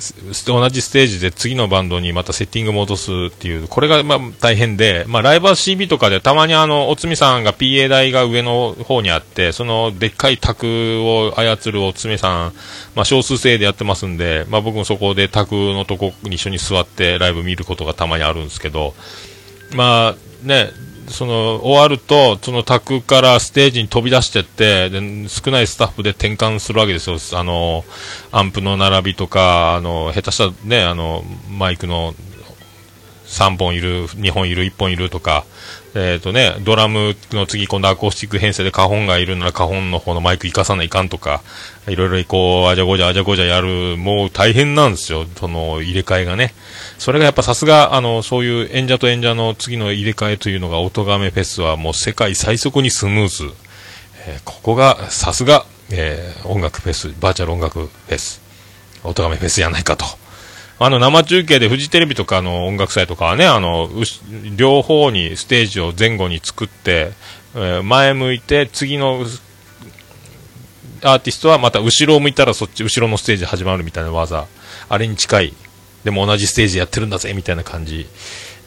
[0.45, 12.53] 同じステージで次のバンドにまたセッティング戻すっていう、これがまあ大変で、まあライブは CB とかでたまにあの、おつみさんが PA 台が上の方にあって、そのでっかい卓を操るおつみさん、
[12.95, 18.93] まあ少数制でやってますんで、まあ僕もそこで卓のとこに一緒に座ってライブ見ることがたまにあるんですけど、
[19.75, 20.71] まあね、
[21.09, 27.17] その終わると、その卓からステージに飛び出してって、で少ないスタッフで転換するわけですよ。
[27.39, 27.85] あの、
[28.31, 32.13] アンプの並びとか、あの、下手したらね、あの、マイクの
[33.25, 35.45] 3本いる、2本いる、1本いるとか、
[35.99, 41.41] えっ、とね、ドラムの次今度アコースティック編成でカホンがいるならカホンの方のマイク生かさないかんとか、
[41.87, 46.53] いろいろこう、あじゃごじゃあじゃごじゃやる、もう大変なんですよ、その入れ替えがね。
[46.99, 53.51] それがやっぱさすが、あの、そういう演者と演者の次の入れ替えというのが、音亀フェスはもう世界最速にスムーズ。
[54.27, 58.39] えーここが、さすが、えー音楽フェス、バーチャル音楽フェス。
[59.03, 60.05] おとがめフェスやないかと。
[60.79, 63.89] あの、生中継でフジテレビとかの音楽祭とかはね、あの、
[64.55, 67.13] 両方にステージを前後に作って、
[67.83, 69.25] 前向いて、次の
[71.01, 74.47] アーティストはまた後ろを向いたらそっち、後ろのステージ始まるみたいな技、
[74.89, 75.53] あれに近い、
[76.03, 78.07] でも同じステージやってるんだぜ、みたいな感じ、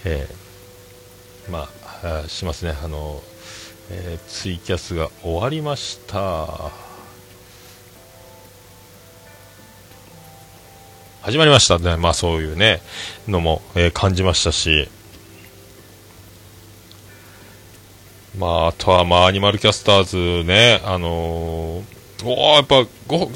[0.04, 1.68] えーま
[2.02, 2.74] あ、あしますね。
[2.82, 3.22] あの、
[3.90, 6.89] えーツイキャスが終わりました。
[11.22, 11.98] 始まりましたね。
[11.98, 12.80] まあそういうね、
[13.28, 14.88] のも、えー感じましたし、
[18.38, 22.86] まあ、あとは、まあ、アニマルキャスターズね、あのー、おやっぱ、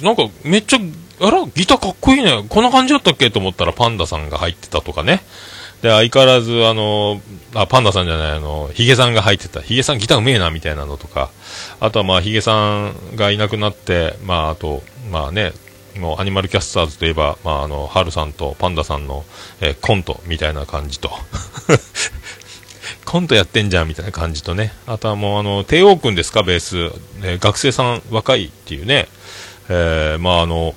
[0.02, 0.78] なんか、めっちゃ、
[1.20, 2.46] あら、ギターかっこいいね。
[2.48, 3.30] こんな感じだったっけ？
[3.30, 5.20] と思ったら、パンダさんが入ってたとかね。
[5.82, 9.60] で、相変わらず、あのーあ、パンダさんじゃない、あの、ヒゲさんが入ってた。
[9.60, 11.30] ヒゲさんギターうめえな、みたいなのとか。
[11.80, 15.52] あとは、まあ、ヒゲさんがいなくなって、まあ、あと、まあね、
[15.98, 19.24] もうアニマルキャスターズといえば、まあ、あの、ハルさんとパンダさんの、
[19.60, 21.10] えーコントみたいな感じと。
[23.04, 24.72] コントやってんじゃんみたいな感じとね。
[24.86, 26.90] あとはもうあの、帝王くんですか、ベース。
[27.20, 29.08] ね学生さん若いっていうね。
[29.68, 30.74] えー、まああの、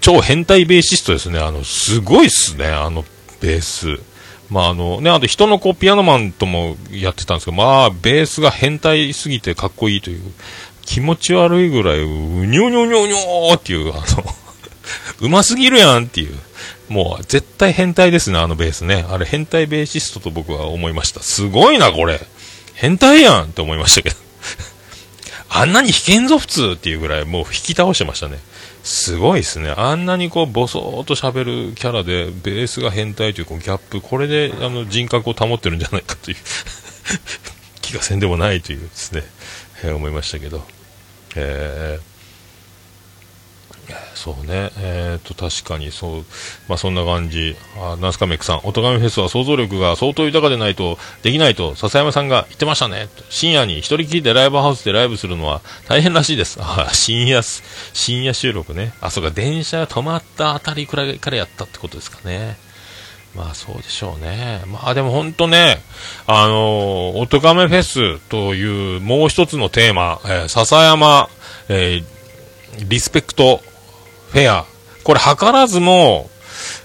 [0.00, 1.38] 超変態ベーシストですね。
[1.38, 3.04] あの、すごいっすね、あの、
[3.40, 4.00] ベース。
[4.50, 10.22] まああのね、あと人のこうピアノマンともやってたんですけど、まあベースが変態すぎてかっこいいという、
[10.88, 14.24] 気持ち悪いぐらい、うにょにょにょにょーっていう、あの、
[15.20, 16.34] うますぎるやんっていう。
[16.88, 19.04] もう絶対変態ですね、あのベースね。
[19.10, 21.22] あれ変態ベーシストと僕は思いました。
[21.22, 22.26] すごいな、これ。
[22.72, 24.16] 変態やんって思いましたけど。
[25.50, 28.38] あんなに弾けんぞ、普通っていうぐらい、もう引き倒してましたね。
[28.82, 29.74] すごいですね。
[29.76, 36.36] あんなにこう、ボソーっと喋るキャラで、ベースが変態というこうギャップ、これであの人格を保ってるんじゃないかという
[37.82, 39.22] 気がせんでもないというですね、
[39.82, 40.77] えー思いましたけど。
[41.36, 42.08] えー。
[44.14, 46.24] そうね、えー、と確かにそう、
[46.68, 62.67] まあ、そんな感じ、あナスカメックさん、おとがめフェスは想像力が相当豊かでないとできないと笹山さんが言ってましたね、深夜に一人きりでライブハウスでライブするのは大変らしいです、あ深夜、深夜収録ね、あそうか、電車が止まったあたりくらいからやったってことですかね。
[63.34, 64.62] まあそうでしょうね。
[64.66, 65.78] まあでも本当ね、
[66.26, 71.28] あのー、おとがめフェスというもう一つのテーマ、えー笹山、
[71.68, 72.04] えー
[72.88, 73.60] リスペクト
[74.30, 74.64] フェア。
[75.02, 76.30] これ図らずも、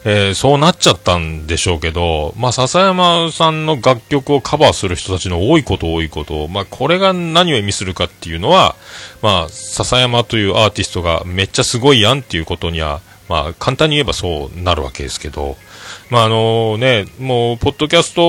[0.05, 8.75] えーそうなっちゃったんでしょうけど、まあ、笹山さんの楽曲をカバーする人たちの多いこと多いこと、まあ、これが何を意味するかっていうのは、
[9.21, 15.57] まあ、笹山というアーティストがめっちゃすごいやんっていうことには、まあ、簡単に言えばそうなるわけですけど、
[16.13, 18.21] まあ、あのね、もう、ポッドキャスト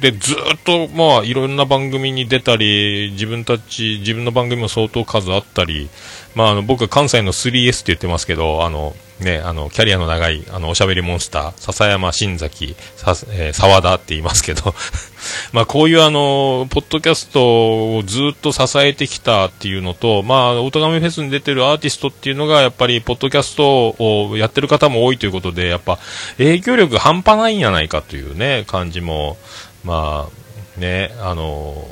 [0.00, 5.90] でずっと、まあ、いろんな番組に出たり、自分たち、自分の番組も相当数あったり、
[6.34, 14.74] まあ、あの、僕は関西の 3S って言ってますけど、あの、ね、あの、キャリアの長い、あの、おしゃべりモンスター、笹山、新崎、さ、えー沢田って言いますけど、
[15.52, 25.98] まあ、こういうあの、ポッドキャストをずっと支えてきたっていうのと、まあ、オトガメフェスに出てるアーティストっていうのが、やっぱり、ポッドキャストをやってる方も多いということで、やっぱ、
[26.38, 29.36] 影響力半端ないんじゃないかというね、感じも、
[29.84, 31.88] まあ、ね、あの、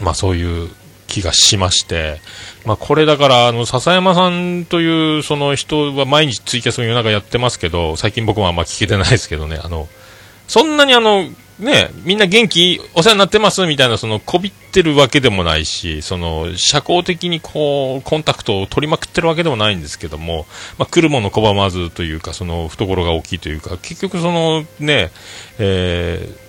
[0.00, 0.70] まあ、そういう
[1.06, 2.20] 気がしまして、
[2.64, 9.88] まあ、これだから、あの、笹山さんという、その人は毎日ツイキャスの夜中やってますけど、最近僕もあんま聞けてないですけどね、あの、
[10.48, 13.64] そんなにあの、ね、みんな元気、お世話になってます？
[13.66, 20.46] みたいな、その、こびってるわけでもないし、その、社交的にこう、コンタクトを取りまくってるわけでもないんですけども、
[20.78, 25.10] まあ、来るもの拒まずというか、その、懐が大きいというか、結局その、ね、
[25.58, 26.44] えー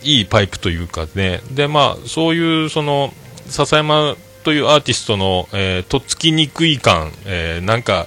[0.00, 3.12] いいパイプというかね、で、まあ、そういう、その、
[3.46, 8.06] 笹山というアーティストの、えーとっつきにくい感、えーなんか、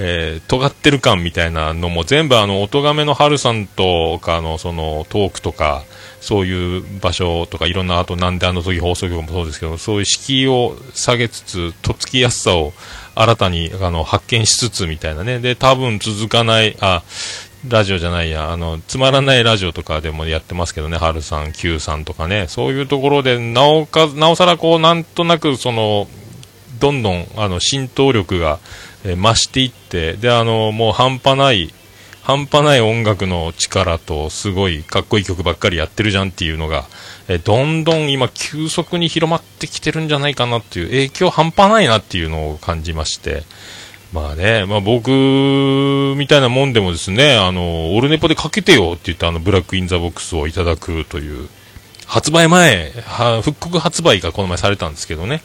[0.00, 5.82] えー尖ってる感みたいなのも全部あの、音亀の春さんとかのそのトークとか、
[6.20, 12.72] そういう場所とかいろんな、あとなんであの時放送局もそうですけど、そういう敷居を下げつつ、とっつきやすさを
[13.16, 15.40] 新たにあの発見しつつみたいなね。
[15.40, 17.02] で、多分続かない、あ、
[17.66, 26.06] ラジオじゃないや、あの、つまらないラジオとかでもやってますけどね、春さん、Q さんとかね、そういうところで、なおか、なおさらこう、なんとなく、その、
[26.78, 28.60] どんどん、あの、浸透力が、
[29.04, 31.72] え増していって、で、あの、もう半端ない、
[32.22, 36.86] 半端ない音楽の力と、すごいかっこいい曲ばっかりやってるじゃんっていうのが、
[37.28, 43.44] えどんどん今、急速に広まってきてるんじゃないかなっていう、影響半端ないなっていうのを感じまして、
[44.12, 45.10] まあね、まあ僕
[46.16, 51.48] みたいなもんでもですね、あの、オルネポでかけてよって言ってあの、 Black in the Box をいただくという、
[52.06, 52.92] 発売前、
[53.42, 55.42] 復刻発売がこの前されたんですけどね。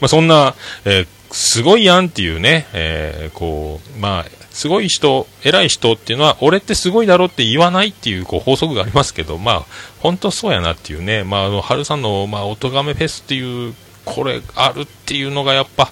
[0.00, 9.64] まあそんな、えーすごいやんっていうね、えーこう、まあ、すごい人、偉い人っていうのは、俺ってすごいだろって言わないっていうこう法則がありますけど、まあ、
[10.00, 13.74] 本当そうやなっていうね、まあ、あの、春さんの、まあ、おとがめフェスっていう、
[14.04, 15.90] これ、あるっていうのがやっぱ、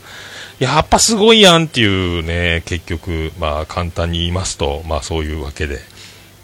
[0.59, 1.87] やっぱすごいやんってい
[2.21, 5.79] うね、結局、まあ、簡単に言いますと、まあ、そういうわけで。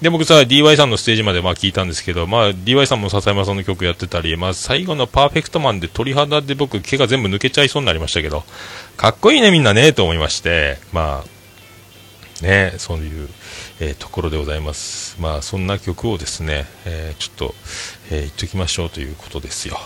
[0.01, 8.45] で、僕さ、DY さんのステージまでまあ聞いたんですけど、まあ、DY さんも笹山さんの曲やってたり、まあ、最後のパーフェクトマンで鳥肌で僕、毛が全部抜けちゃいそうになりましたけど、
[8.97, 11.23] かっこいいね、みんなね、と思いまして、ま
[12.43, 13.29] あ、ね、そういう、
[13.79, 15.21] えーところでございます。
[15.21, 17.55] まあ、そんな曲をですね、えーちょっと、
[18.11, 19.79] えー言っときましょうということですよ。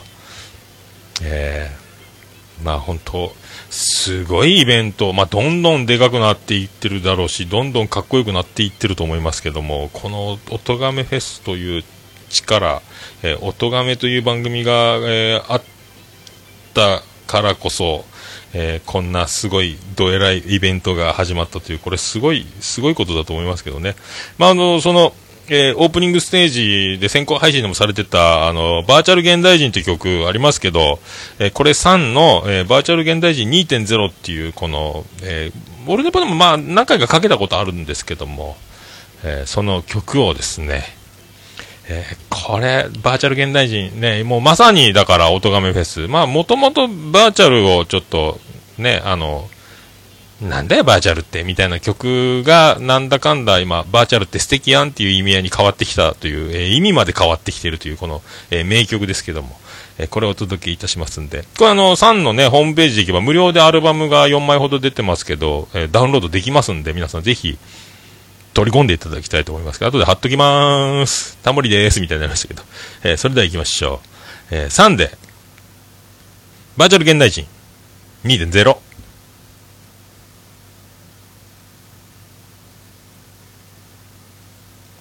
[1.23, 3.35] えーまあ本当、
[3.71, 11.85] すごいイベント、まあ、どんどんでかくなっていってるだろうし、どんどんかっこよくなっていってると思いますけども、このおとがめフェスという
[12.29, 12.81] 力、
[13.23, 15.63] えー、おとがめという番組が、えーあっ
[16.75, 18.05] たからこそ、
[18.53, 23.95] えーこんなすごいどえらいイベントが始まったという、これすごい、すごいことだと思いますけどね。
[24.39, 25.13] まあ、あの、その、
[25.49, 31.01] えーオープニングステージで先行配信でもされてた、あの、バーチャル現代人という曲ありますけど、
[31.39, 38.57] えーこれ3の、えーバーチャル現代人2.0っていう、この、えー、俺ネパでもまあ何回かかけたことあるんですけども、
[39.23, 40.97] えその曲をですね、
[41.91, 42.17] えー
[42.51, 46.09] これ、バーチャル現代人ね、もうまさにだから、おとがめフェス。
[46.09, 48.41] まあ、もともとバーチャルをちょっと、
[48.79, 49.49] ね、あの、
[50.41, 59.61] なんだよ、バーチャルって、みたいな曲が、なんだかんだ今、バーチャルって素敵やんっていう意味合いに変わってきたという、えー意味まで変わってきてるという、この、えー名曲ですけども、
[59.99, 67.59] えーこれをお届けいたしますんで、これあの、サンのね、ホームページで行けば、無料でアルバムが4枚ほど出てますけど、えダウンロードできますんで、皆さんぜひ、
[68.61, 71.39] 取り込んでいただきたいと思いますけど、後で貼っときまーす。
[71.39, 72.63] タモリです、みたいになりましたけど。
[73.05, 74.03] えーそれでは行きましょ
[74.51, 74.55] う。
[74.55, 75.17] えー3で、
[76.77, 77.47] バーチャル現代人
[78.25, 78.77] 2.0。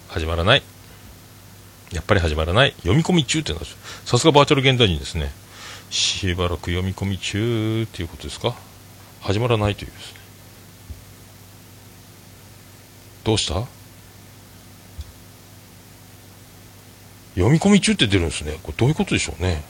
[0.07, 0.63] 始まらない。
[1.91, 2.71] やっぱり始まらない。
[2.77, 3.75] 読み込み中ってなんです。
[4.05, 5.33] さすがバーチャル現代人ですね。
[5.89, 8.55] しばらく読み込み中っていうことですか？
[9.19, 10.19] 始まらないというですね。
[13.23, 13.65] どうした？
[17.35, 18.59] 読み込み中って出るんですね。
[18.63, 19.63] これどういうことでしょうね。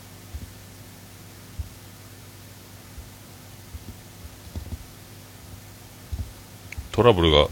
[6.91, 7.47] トラブルが、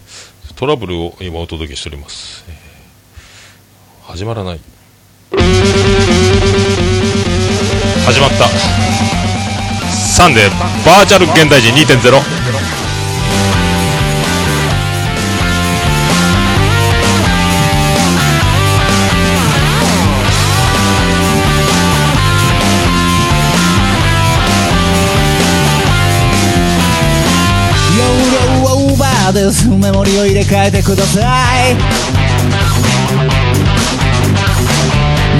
[0.56, 2.44] トラブルを今お届けしております。
[2.48, 2.58] えー
[4.08, 4.60] 始まらない。
[8.06, 8.46] 始まった。
[10.24, 10.48] 3で、
[10.86, 12.77] バーチャル現代人2.0。
[29.32, 31.20] ですメモリを入れ替えてくださ
[31.70, 31.76] い。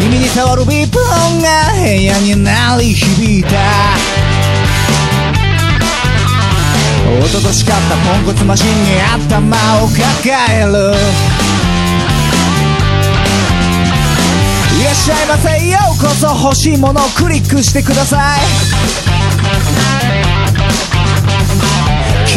[0.01, 3.49] 耳に触るビープ音が部屋に鳴り響いた。
[7.20, 10.03] 一昨年買ったポンコツマシンに頭を抱
[10.51, 10.72] える。
[14.80, 15.66] いらっしゃいませ。
[15.68, 18.36] ようこそ欲しいものをクリックしてくださ
[19.14, 19.18] い。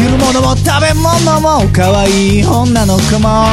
[0.02, 3.46] 着るものも食べ物も可愛い女の子も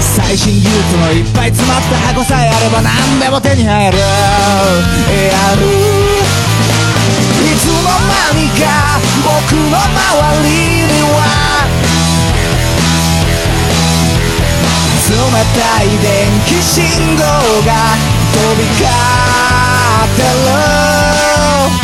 [0.00, 4.04] 最新技術のいっぱい詰まった箱さえあれば何でも手に入るや
[5.60, 5.68] る
[7.44, 11.68] いつの間にか僕の周りには
[15.04, 15.12] 冷
[15.52, 18.00] たい電気信号が
[18.32, 18.88] 飛び交
[20.08, 20.24] って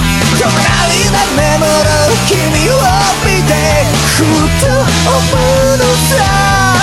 [0.06, 0.09] る
[0.41, 1.93] 隣で眠る
[2.26, 2.34] 君
[2.70, 2.80] を
[3.26, 3.53] 見て
[4.16, 6.80] ふと思うのさ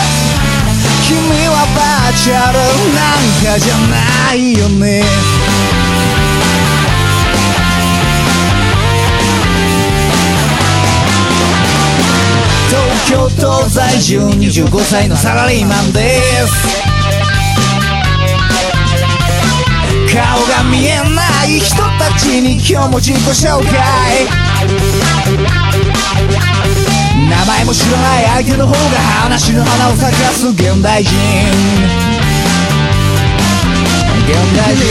[1.02, 2.56] 君はバーチャル
[2.94, 5.02] なんかじゃないよね
[12.70, 16.78] 東京都在住25歳のサラリーマンです
[20.18, 24.26] 顔が見えない人たちに今日も自己紹介。
[27.30, 28.80] 名前も知らない相手の方が
[29.22, 31.14] 話の花を咲かす現代人。
[34.26, 34.88] 現代人。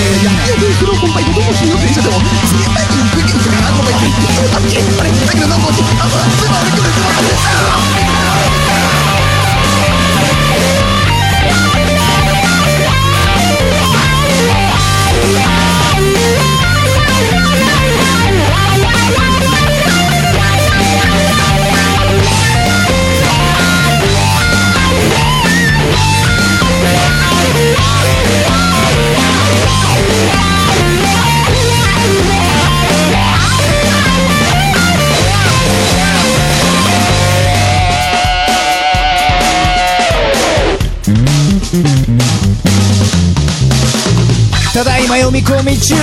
[44.73, 45.95] ただいま読み込み中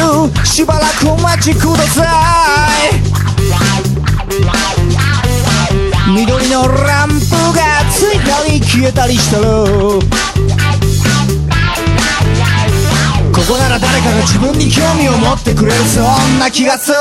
[0.44, 2.04] しばらくお待ちくださ
[2.92, 3.14] い。
[6.16, 7.16] 緑のランプ
[7.56, 10.00] がついたり消えたりしたろ
[13.44, 15.78] ここなら誰かが自分に興味を持ってくれる。
[15.84, 16.98] そんな気がする。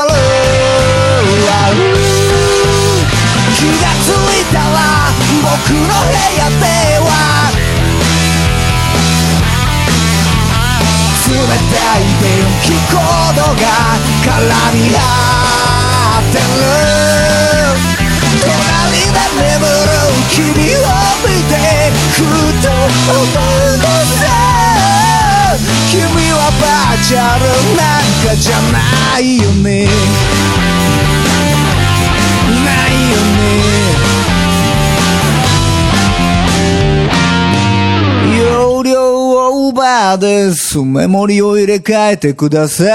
[3.55, 5.07] 気がついたら
[5.39, 6.67] 僕の部屋で
[6.99, 7.07] は
[11.29, 11.31] 冷
[11.71, 12.35] たい電
[12.65, 13.63] 気コードが
[14.27, 14.35] 絡
[14.75, 14.99] み合
[16.19, 16.43] ってる。
[18.43, 19.95] 隣で眠る。
[20.29, 20.91] 君を
[21.23, 21.55] 見て
[22.11, 22.17] ふ
[22.63, 23.85] と思うの
[24.19, 24.52] さ
[25.91, 26.01] 君
[26.33, 27.45] はバーチャル
[27.77, 29.87] なんかじゃないよね。
[32.65, 33.43] ないよね。
[38.39, 38.93] 容量
[39.69, 42.93] オーバーですメモリを入れ替えてください。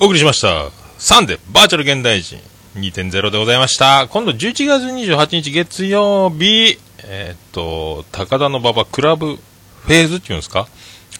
[0.00, 0.70] お送りしました。
[0.96, 2.38] サンデーバーチャル現代人。
[2.80, 4.08] 2.0でございました。
[4.08, 10.68] 今度11月28日月曜日、えーっと、高田の馬場クラブフェーズっていうんですか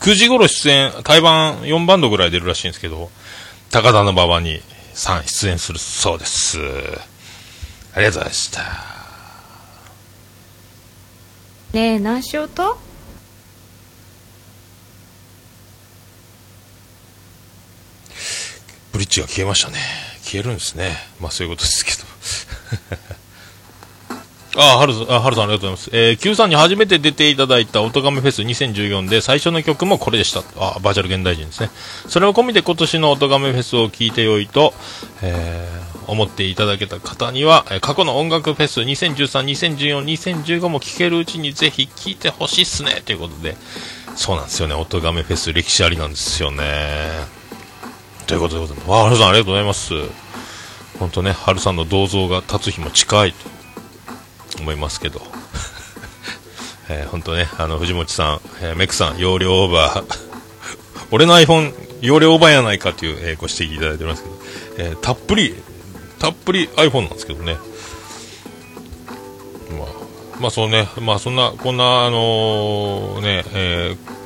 [0.00, 3.10] ?9 時頃出演、対バン4バンドぐらい出るらしいんですけど、
[3.70, 4.60] 高田の馬場に
[4.94, 6.58] 3出演するそうです。
[7.94, 8.62] ありがとうございました。
[11.72, 12.78] ねえ何しようと？
[18.90, 20.07] ブリッジが消えましたね。
[20.28, 20.94] 消えるんですね。
[21.20, 21.98] まあそういうことですけど。
[24.60, 25.90] あ あ、はるさん、あ、はるさんありがとうございます。
[25.92, 30.40] えー、Q さんに初めて出ていただいた音亀フェス2014で最初の曲もこれでした。
[30.58, 31.70] あ、バーチャル現代人ですね。
[32.08, 34.74] それを込みで今年の音亀フェスを聞いてよいと、
[35.22, 39.44] えー、思っていただけた方には、過去の音楽フェス2013、
[39.76, 40.04] 2014、
[40.44, 43.02] 2015も聴けるうちにぜひ聴いてほしいっすね。
[43.06, 43.56] ということで、
[44.14, 44.74] そうなんですよね。
[44.74, 47.37] 音亀フェス歴史ありなんですよね。
[48.28, 48.90] ということでございます。
[48.90, 49.94] わあ、はるさんありがとうございます。
[50.98, 55.22] 本当ね、はるさんの銅像が立つ日も近いと思いますけど。
[56.90, 60.18] えー、本当ね、あの、藤本さん、えーメクさん、容量オーバー。
[61.10, 61.72] 俺の iPhone、
[62.02, 64.34] 容量オーバーやないかという、えーご指摘いただいておりますけど、
[64.76, 65.54] えーたっぷり、
[66.18, 67.56] たっぷり iPhone なんですけどね。
[69.70, 69.88] まあ、
[70.38, 74.18] まあそうね、まあそんな、こんな、あのね、えー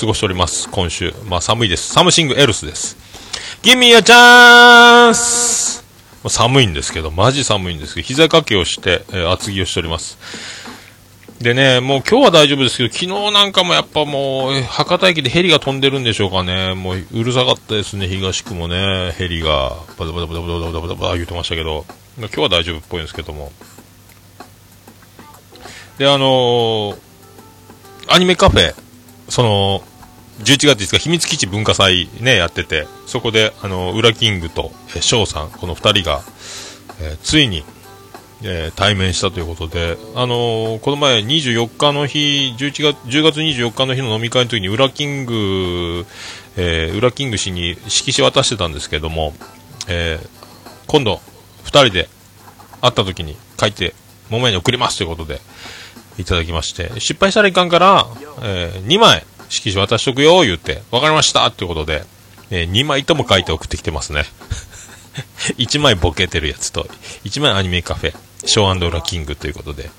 [0.00, 1.12] 過ごしております、今週。
[1.26, 1.92] まあ寒いです。
[1.92, 2.96] サムシングエルスです。
[3.62, 5.82] Give me a chance!
[6.22, 10.18] まあ寒いんですけど、マジ寒いんですけど、膝掛けをして、えー厚着をしております。
[11.42, 16.74] でね、もう今日は大丈夫ですけど、昨日なんかもやっぱもう、博多駅でヘリが飛んでるんでしょうかね。
[16.74, 21.84] もううるさかったですね、東区もね、ヘリが、バタバタバタバタバタバタバタ言ってましたけど、
[22.18, 23.52] 今日は大丈夫っぽいんですけども。
[25.98, 26.96] で、あのー
[28.12, 28.74] アニメカフェ、
[29.28, 29.82] その、
[30.40, 36.22] 11月5日、秘密基地文化祭ね、やってて、そこで、あの、ウラキングと、えー、ショウさん、この二人が、
[37.00, 37.64] えーついに、
[38.42, 46.06] えー対面したということで、あのーこの前24日の日、11月、10月24日の日の飲み会の時に、ウラキング、
[46.56, 49.34] えーウラキング氏に色紙渡してたんですけども、
[49.88, 50.28] えー
[50.86, 51.20] 今度、
[51.64, 52.08] 二人で
[52.80, 53.94] 会った時に書いて、
[54.30, 55.40] 桃屋に送りますということで、
[56.18, 58.06] いただきまして、失敗したらいかんから、
[58.42, 62.04] え2枚、色紙渡しとくよ、言って、わかりましたっていうことで、
[62.50, 64.24] え2枚とも書いて送ってきてますね。
[65.58, 66.88] 1枚ボケてるやつと、
[67.24, 68.14] 1枚アニメカフェ、
[68.46, 69.90] ショーラキングということで、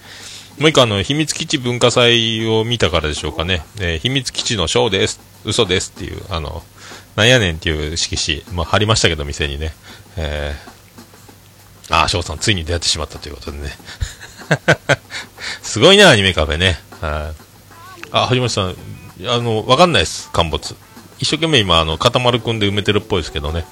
[0.58, 6.64] もう一個あの、秘密基地文化祭を見たからでしょうかね、えー秘密基地のショーです、嘘ですっていう、あの、
[7.16, 9.74] なんやねんっていう色紙、まあ、貼りましたけど、店にね、
[10.18, 13.78] えー、ああ、翔さん、ついに出会ってしまったということでね。
[15.62, 16.80] すごいね、アニメカフェね。
[17.02, 17.41] はい。
[18.12, 18.76] あ、藤本さん、
[19.28, 20.76] あの、わかんないです、陥没。
[21.19, 23.65] 一生懸命今、あの、塊くんで埋めてるっぽいですけどね。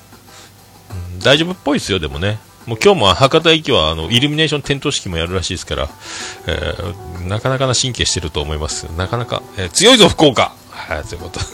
[1.22, 2.38] 大丈夫っぽいですよ、でもね。
[2.66, 5.88] もう今日も博多駅は、あの、イルミネーション点灯式もやるらしいですから、
[6.46, 8.84] えーなかなかな神経してると思います。
[8.98, 11.40] なかなか、えー強いぞ、福岡はい、ということ。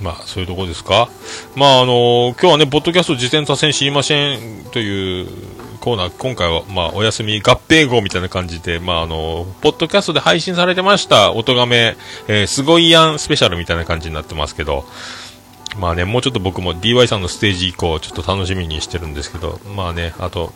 [0.00, 1.08] まあ、そういうところですか？
[1.54, 5.28] まあ、あの今日はね、ポッドキャスト実践させん知りませんという
[5.84, 14.86] コーナー、今回は、まあ、お休み合併号みたいな感じで、まあ、あのポッドキャストで配信されてました、音がめ、えーすごいやんスペシャルみたいな感じになってますけど、
[15.78, 20.54] まあね、もうちょっと僕も DY さんのステージ以降、ちょっと楽しみにしてるんですけど、まあね、あと、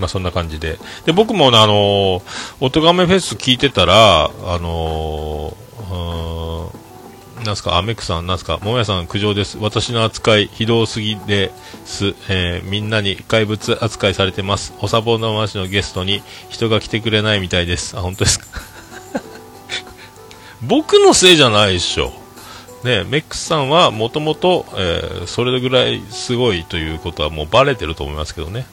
[0.00, 0.80] まあそんな感じで。
[1.04, 2.22] で、僕もね、あのー、
[2.58, 4.28] 音がめフェス聞いてたら、あ
[4.58, 6.85] のーうーん
[7.44, 9.58] なんすか、アメックさん、なんすか、桃屋さん苦情です。
[9.60, 11.52] 私の扱い、ひどすぎで
[11.84, 12.14] す。
[12.28, 14.72] えーみんなに怪物扱いされてます。
[14.80, 17.96] おさぼのましのゲストに人が来てくれないみたいです。
[17.96, 18.46] あ、本当ですか？
[20.62, 22.12] 僕のせいじゃないでしょ。
[22.84, 28.66] ね、メックスさんはもともと、えーそれぐらいすごいということはもうバレてると思いますけどね。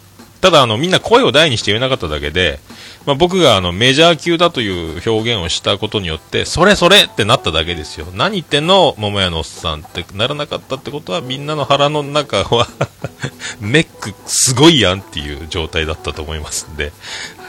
[0.43, 2.59] ただあのみんな声を大にして言えなかっただけで、
[3.05, 8.07] まあ、僕があのメジャー級だという表現をしたことによってそれそれってなっただけですよ。
[8.13, 12.67] 何言ってんの桃屋のおっさんってならなかったってことはみんなの腹の中は
[13.61, 16.91] メックすごいやんっていう状態だったと思いますんで、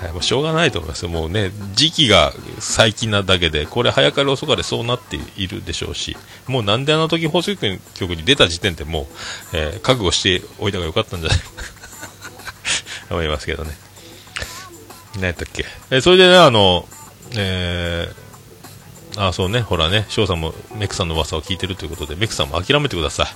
[0.01, 6.17] はいまあ、しょうがないと思いますもうね時期が最近なだけでこれ早かれ遅かれそうなっているでしょうし
[6.47, 9.07] もうなんであの時放送局に出た時点でもう、
[9.57, 11.84] えー覚悟しておいた方がよかったんじゃないか。
[13.11, 13.71] 思いますけどね。
[15.17, 15.65] 何やったっけ？
[15.91, 16.89] えそれでね、あの、
[17.37, 23.29] えー、あ、そうね、ほらね、翔さんもメクさんの噂を聞いてるということで、メクさんも諦めてください。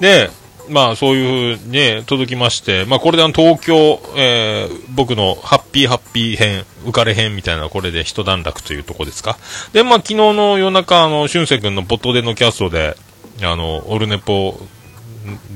[0.00, 0.30] で、
[0.68, 9.38] まあそういうふうにね、届きまして、まあこれであの東京、えー僕のハッピーハッピー編、浮かれ編みたいなこれで一段落というとこですか？
[9.72, 12.96] で、まあ昨日の夜中、あの、俊く君のボトでのキャストで、
[13.42, 14.58] あの、オルネポ、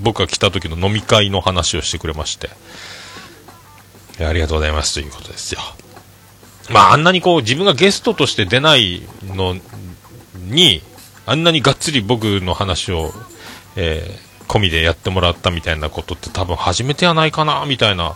[0.03, 2.51] 僕が来た時の飲み会の話をしてくれまして、
[4.25, 5.61] ありがとうございますということですよ。
[6.71, 9.57] まああんなにこう自分がゲストとして出ないの
[10.35, 10.83] に、
[11.27, 13.13] あんなにがっつり僕の話を、
[13.77, 18.15] えー込みでやってもらったみたいなことって多分初めてやないかな、みたいな、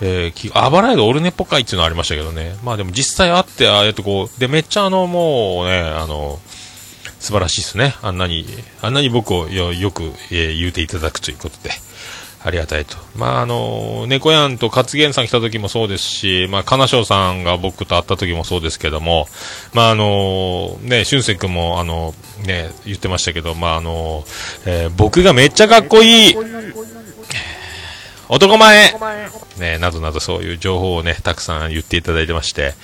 [0.00, 2.56] えー、あばらやでオルネポ会っていうのありましたけどね。
[2.64, 6.40] まあでも実際会って、ああやってこう、で、めっちゃあの、もうね、あの、
[7.20, 7.94] 素晴らしいですね。
[8.02, 8.46] あんなに、
[8.80, 11.70] あんなに僕をよよく、えー言うていただくということで。
[12.40, 12.96] ありがたいと。
[13.16, 19.26] まあ、あの、猫やんと勝元さん来た時もそうですし、まあ、金賞さんが僕と会った時もそうですけども、
[19.74, 22.14] まあ、あの、ね、俊介君も、あの、
[22.46, 24.24] ね、言ってましたけど、まあ、あの、
[24.66, 26.34] えー僕がめっちゃかっこいい
[28.28, 28.92] 男前。
[29.58, 32.74] ね、などなどそういう情報をね、たくさん言っていただいてまして、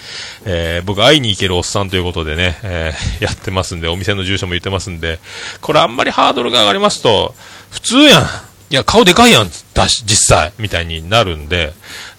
[0.47, 5.19] えー僕会いに行けるおっさんということでね、えーやってますんで、お店の住所も言ってますんで、
[5.61, 7.35] これあんまりハードルが上がりますと、
[7.71, 8.23] 普通やん。
[8.71, 11.73] いや、顔でかいやんだし、実際みたいになるんで、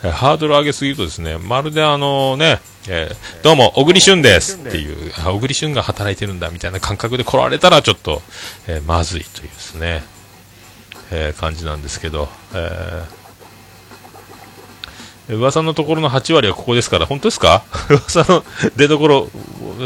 [0.03, 4.55] えーハードル上げすぎるとですね、まるであのね、えーどうも、小栗旬です。
[4.57, 8.21] っていう、あ小栗旬が働いてるんだみたいな感覚で来られたらちょっと、
[8.67, 10.03] えーまずいというですね、
[11.11, 17.63] えー感じなんですけど、えー噂のところの8割はここですから、本当ですか？
[17.89, 18.45] 噂の
[18.75, 19.27] 出どころ、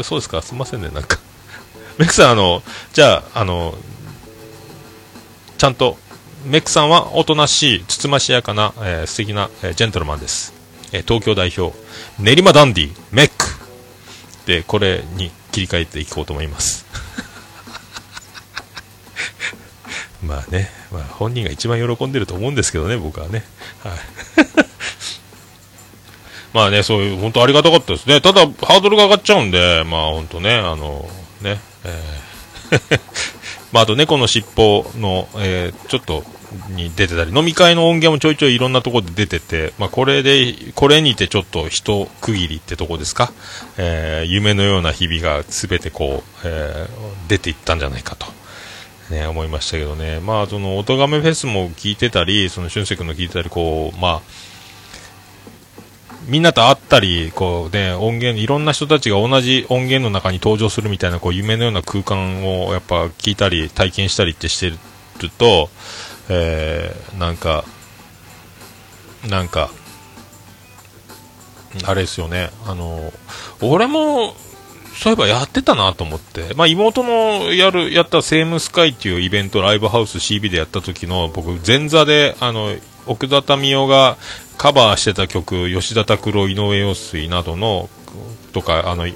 [0.02, 0.42] そうですか？
[0.42, 1.18] すみませんね、なんか。
[1.96, 2.62] メックさん、あの、
[2.92, 3.74] じゃあ、あの、
[5.56, 5.96] ちゃんと、
[6.44, 10.52] メックさんはおとなしい、つつましやかな、えー素敵な、えージェントルマンです。
[10.92, 11.74] えー東京代表、
[12.18, 13.46] 練馬ダンディ、メック。
[14.44, 16.84] で、これに切り替えていこうと思います。
[20.22, 23.44] まあね、まあ本人が一番喜んでると思うんですけどね、僕はね。
[23.82, 23.92] はい。
[26.52, 28.20] まあね、そういう、本当ありがたかったですね。
[28.20, 31.08] ただ、ハードルが上がっちゃうんで、まあ本当ね、あの、
[31.42, 33.00] ね、えー
[33.72, 36.24] まああと猫の尻尾の、えーちょっと、
[36.70, 43.32] に出てたり、飲み会の音源もちょいちょいいろんなところで出てて、まあこれで、これにてちょっと一区切りってとこですか、
[43.78, 48.26] えー夢のような日々がすべてこう、えー出ていったんじゃないかと。
[49.10, 50.20] ね、思いましたけどね。
[50.20, 54.22] まあ、その、音亀フェスも聞いてたり、その、俊くんの聞いてたり、こう、まあ、
[56.26, 64.78] みんなと会ったり、こうね、音源、いろんな人たちが同じ音源の中に登場するみたいな、こう、夢のような空間をやっぱ聞いたり、体験したりってしてる
[65.38, 65.70] と、
[66.28, 67.64] えー、なんか、
[69.28, 69.70] なんか、
[71.84, 73.12] あれですよね、あの、
[73.60, 74.34] 俺も、
[75.00, 82.76] そういえばやってたなと思って、まあ、妹のやる、やったセームスカイっていうイベント、ライブハウス CB でやった時の、僕、前座で、あの、
[83.06, 84.18] 奥田民生が
[84.58, 87.88] カバーしてた曲、吉田拓郎、井上陽水などの、
[88.52, 89.06] とか、あの、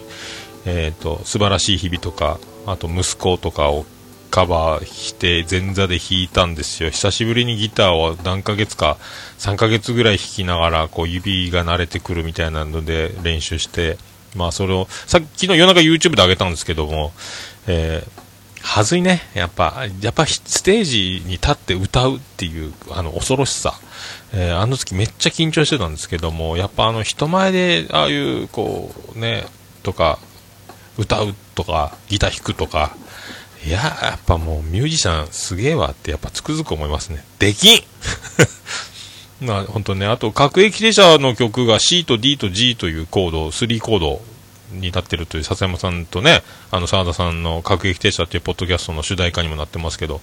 [0.65, 3.85] えっ、と、素晴らしい日々とか、あと、息子とかを
[4.31, 6.89] カバーして、前座で弾いたんですよ。
[6.89, 8.97] 久しぶりにギターを何ヶ月か、
[9.39, 13.99] 3ヶ月ぐらい弾きながら、こう、指が慣れてくるみたいなので練習して、
[14.35, 17.13] まあ、それを、さっきの夜中 YouTube で上げたんですけども、
[17.67, 18.25] えー
[18.67, 19.21] はずいね。
[19.35, 23.75] やっぱ、やっぱステージに立って歌うっていう、あの、恐ろしさ。
[24.33, 29.45] えーあの時めっちゃ緊張してたんですけども、やっぱあの、人前で、ああいう、こう、ね、
[29.83, 30.19] とか、
[30.97, 32.97] 歌うとか、ギター弾くとか、
[33.67, 37.25] いや、やっぱもうミュージシャンすげえわってやっぱつくづく思いますね。
[37.39, 37.81] できん
[39.45, 44.21] まあ本当ね、あと各駅停車の曲が C と D と G というコード、3コード
[44.73, 50.21] になってるという笹山さんとね、あの澤田さんの各駅停車っていうポッドキャストの主題歌にもなってますけど、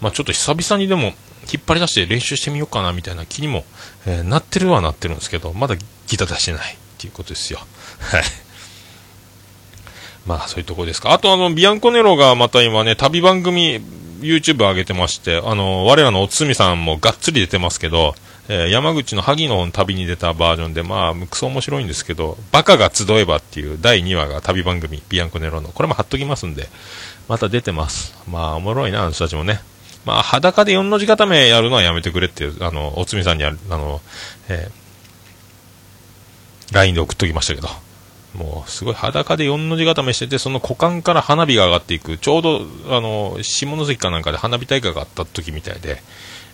[0.00, 1.12] まあちょっと久々にでも
[1.52, 3.64] 引っ張り出して練習してみようかなみたいな気にも、
[4.06, 7.58] えーなってるはなってるんですけど、まだギター出してないっていうことですよ。
[8.00, 8.22] はい。
[10.26, 11.12] まあそういうとこですか。
[11.12, 13.80] あとあの、ビアンコネロがまた今ね、旅番組
[14.20, 18.14] YouTube 上げてまして、あの、我らのおつみさんもがっつり出てますけど、
[18.48, 25.68] えー山口の萩の旅に出たバージョンで、まあ、クソ面白いんですけど、バカが集えばっていう第2話が旅番組、ビアンコネロの。
[25.68, 26.68] これも貼っときますんで、
[27.28, 28.14] また出てます。
[28.28, 29.60] まあ、おもろいな、あの人たちもね。
[30.04, 34.00] まあ、裸で4の字固めやるのはやめてくれっていう、あの、おつみさんにある、あの、
[34.48, 34.82] えー
[36.72, 37.68] LINE で送っときましたけど。
[38.34, 46.02] もう、すごい裸で4の字固めしてて、その股間から花火が上がっていく、ちょうど、あの、下関かなんかで花火大会があった時みたいで、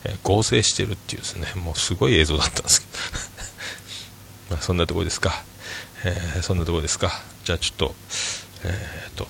[0.05, 2.93] えー合成してるっていうですね、もうすごい映像だったんですけど。
[4.57, 5.45] まあ、そんなところですか。
[6.05, 7.21] えーそんなところですか。
[7.45, 7.95] じゃあちょっと、
[8.65, 9.29] えーっと、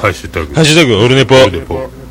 [0.00, 0.54] ハッシュタグ。
[0.54, 1.34] ハッシュタグ、オルネポ。
[1.36, 2.01] え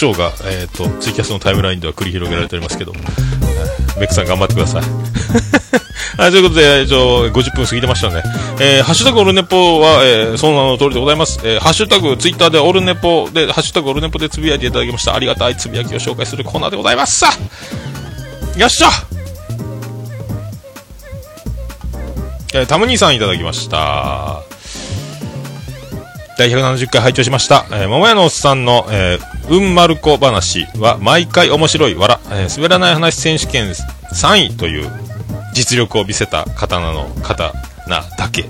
[0.00, 3.00] メック訴訟が、えっ、と、ツイキャスのタイムラインでは繰り広げられておりますけど、メ
[4.04, 4.82] ックさん頑張ってください。
[6.16, 8.22] はい、ということで、一応、50分過ぎてましたね。
[8.60, 11.40] えー、ハッシュタグオルネポは、えー、その名の通りでございます。
[11.44, 15.14] えー、ハッシュタグ、ツイッターでオルネポで、ハッシュタグオルネポでつぶやいていただきました。
[15.14, 17.18] ありがたいつぶやきを紹介するコーナーでございます。
[17.18, 17.32] さ
[18.56, 18.88] よっしゃ
[22.52, 24.42] えー、タム兄さんいただきました。
[26.40, 27.66] 第170回拝聴しました。
[27.70, 34.90] えー、桃屋のおっさんの、えー、うんまるこ話は毎回面白いわら、えー滑らない話選手権3位という
[35.52, 37.52] 実力を見せた刀の刀
[38.16, 38.46] だけ、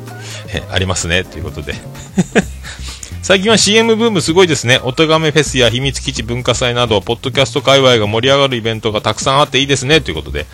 [0.55, 1.75] えーありますね、ということで。
[3.23, 4.79] 最近は CM ブームすごいですね。
[4.85, 10.01] おとがめフェスや秘密基地文化祭など、ポッドキャスト界隈が盛り上がるイベントがたくさんあっていいですね。
[10.01, 10.47] ということで、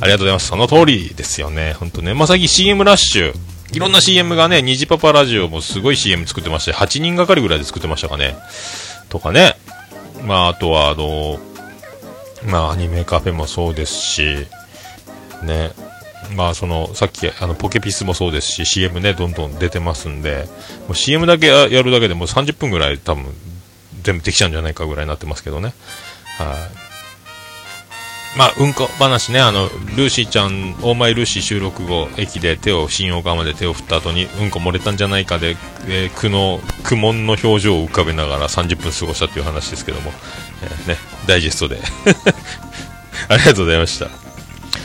[0.00, 0.46] ありがとうございます。
[0.46, 1.76] その通りですよね。
[1.78, 2.14] 本当ね。
[2.14, 3.34] まあ、最近 CM ラッシュ、
[3.72, 8.36] いろんな CM がね、虹パパラジオもすごい CM 作ってまして、8人がかりぐらいで作ってましたかね。
[9.08, 9.56] とかね。
[10.24, 11.38] まあ、あとは、あの、
[12.46, 14.46] まあ、アニメカフェもそうですし、
[15.42, 15.72] ね。
[16.34, 20.46] まあ、その、さっき、あの、ポケピスもそうですし、CM ね、どんどん出てますんで、
[20.86, 23.26] もう CM だけやるだけでもう30分ぐらい多分、
[24.02, 25.74] 全部できちゃうんじゃないかぐらいになってますけどね。
[26.38, 26.54] は
[26.84, 26.87] い。
[28.36, 35.56] まあ、うんこ話ね、あの、ルーシーちゃん、オーマイルーシー収録後、駅で手を、新大川まで手を振った後に、うんこ漏れたんじゃないかで、
[35.86, 40.12] えー苦の、苦悶の表情を浮かべながら30分過ごしたっていう話ですけども、
[40.62, 41.78] えーね、ダイジェストで。
[43.28, 44.06] ありがとうございました。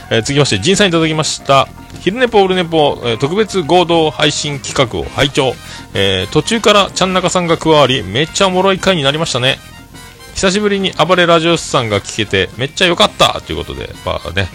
[0.09, 1.67] えー続きまして、ジンさんいただきました。
[2.01, 5.55] 昼寝ぽオルネポ、えー特別合同配信企画を拝聴。
[5.93, 9.59] えー途中からちゃんなかさんが加わり、めっちゃおもろい回になりましたね。
[10.35, 14.49] 久しぶりに暴れラジオスさんが聞けて、めっちゃ良かったということで、まあね、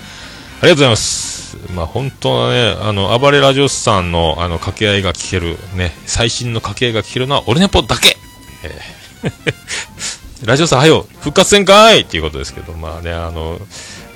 [0.60, 1.56] ありがとうございます。
[1.74, 8.16] まあ本当はね、あの、暴れラジオスさんの、あの、掛け合いが聞ける、ね、最新の掛け合いが聞けるのは、オルネポだけ
[8.64, 13.60] えー ラジオさん、はよ、復活戦かいっていうことですけど、まあね、あの、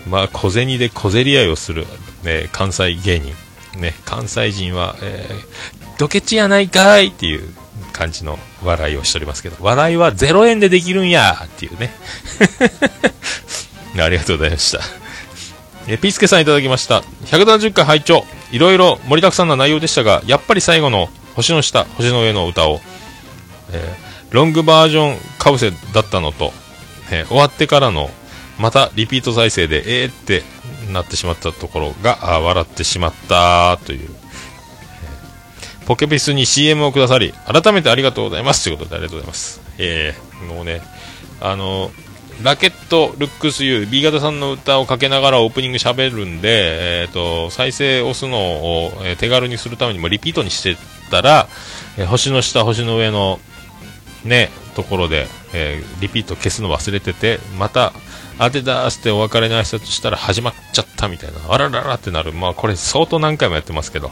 [0.09, 1.87] まあ、小銭で小競り合いをする、
[2.23, 3.35] ね、関西芸人。
[3.79, 7.55] ね、関西人は、えー、ドケチやないかいっていう
[7.93, 11.95] 感じの笑いをしておりますけど、笑いは0円でできるんやっていうね。
[13.99, 14.80] ありがとうございました。
[15.86, 17.03] えピースケさんいただきました。
[17.26, 22.80] 170回拝聴いろいろ盛りだくさんな内容でしたが、やっぱり最後の星の下、星の上の歌を、
[23.72, 26.53] えーロングバージョンかぶせだったのと、
[27.11, 28.11] えー終わってからの
[28.59, 30.43] またリピート再生でえーって
[30.90, 34.09] なってしまったところがあ笑ってしまったという、
[35.87, 40.80] ポケピスに CM をくださり改めてありがとうございますということでありがとうございますえーもうね
[41.41, 41.91] あの
[42.43, 50.76] ラケットルックス U B 型さんの歌をかけながらオープニング喋るんで、えー、と再生押すのを、え手軽にするためにもリピートにして
[51.11, 51.47] たら、
[51.99, 53.39] えー星の下星の上の
[54.24, 57.93] ね、ところで、えリピート消すの忘れてて、また、
[58.39, 62.33] 当て出してお別れの挨拶したら始まっちゃったみたいな、あらららってなる。
[62.33, 64.11] まあ、これ相当何回もやってますけど。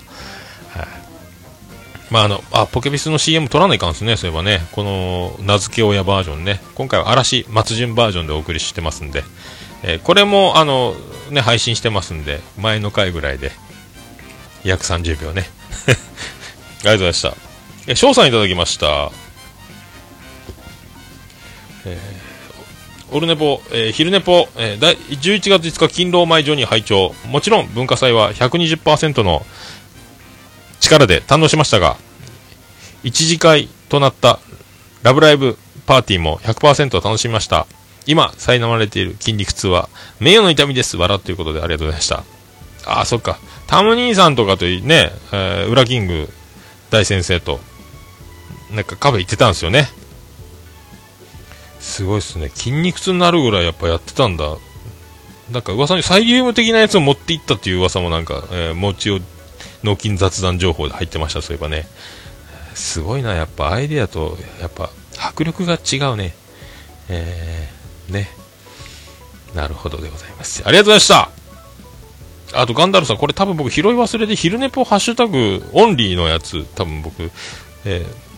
[2.11, 4.67] まあ、あの、あ、ポケビスの CM 撮らないかんですね、そういえばね。
[4.73, 6.61] この、名付け親バージョンね。
[6.75, 9.23] 今回は嵐、松潤バージョンでお送りしてますんで。
[9.83, 10.95] えーこれも、あの、
[11.31, 13.53] ね、配信してますんで、前の回ぐらいで、
[14.65, 15.49] 約30秒ね。
[15.87, 17.35] ありがとうございました。
[17.87, 19.13] え、翔さんいただきました。
[21.87, 21.99] え
[23.13, 29.45] オルネポ、えー昼ネポ、えー11月5日勤労前場に拝聴もちろん文化祭は120%の
[30.81, 31.97] 力で堪能しましたが
[33.03, 34.41] 一次会となった
[35.03, 35.57] ラブライブ
[35.87, 37.67] パーティーも100%楽しみました。
[38.07, 39.89] 今苛まれている筋肉痛は
[40.21, 40.97] 名誉の痛みです。
[40.97, 42.25] 笑ということでありがとうございました。
[42.87, 43.39] ああそっか。
[43.67, 46.29] タム兄さんとかとね、えー、裏キング
[46.91, 47.61] 大先生と
[48.73, 49.89] なんかカフェ行ってたんですよね。
[51.79, 52.51] すごいっすね。
[52.51, 54.57] 筋肉痛になるぐらいやっぱやってたんだ。
[55.51, 59.19] なんか噂にサイリウム的なやつを持っていったっていう噂もなんか、えー、持ちを
[59.83, 61.87] 脳筋雑談情報で入ってましたそういえばね。
[62.75, 66.35] すごいなやっぱアイデアとやっぱ迫力が違うね。
[67.09, 68.29] えー、ね。
[69.55, 70.63] なるほどでございます。
[70.65, 72.61] ありがとうございました。
[72.61, 77.31] あとガンダルさんこれ多分僕拾い忘れで昼寝ぽハッシュタグオンリーのやつ多分僕
[77.85, 78.30] えー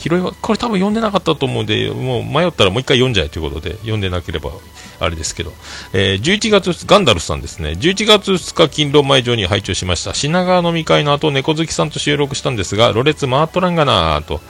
[0.00, 4.50] 拾いはこれ多分読んでなかったと思うんでもう迷ったらもう一回読んじゃえということで読んでなければ
[4.98, 5.52] あれですけど、
[5.92, 7.70] えー11月ガンダルスさんですね。
[7.70, 10.14] 11月2日勤労前場に拝聴しました。
[10.14, 14.40] 品川飲み会の後猫好きさんと収録したんですがろれつ回っとらんがなぁと。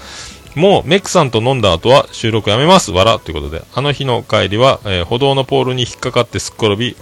[0.57, 2.91] もうメックさんと飲んだ後は収録やめます。
[2.91, 3.63] わらということで。
[3.75, 6.97] あの日の帰りは、えー歩道のポールに引っかかってすっ転び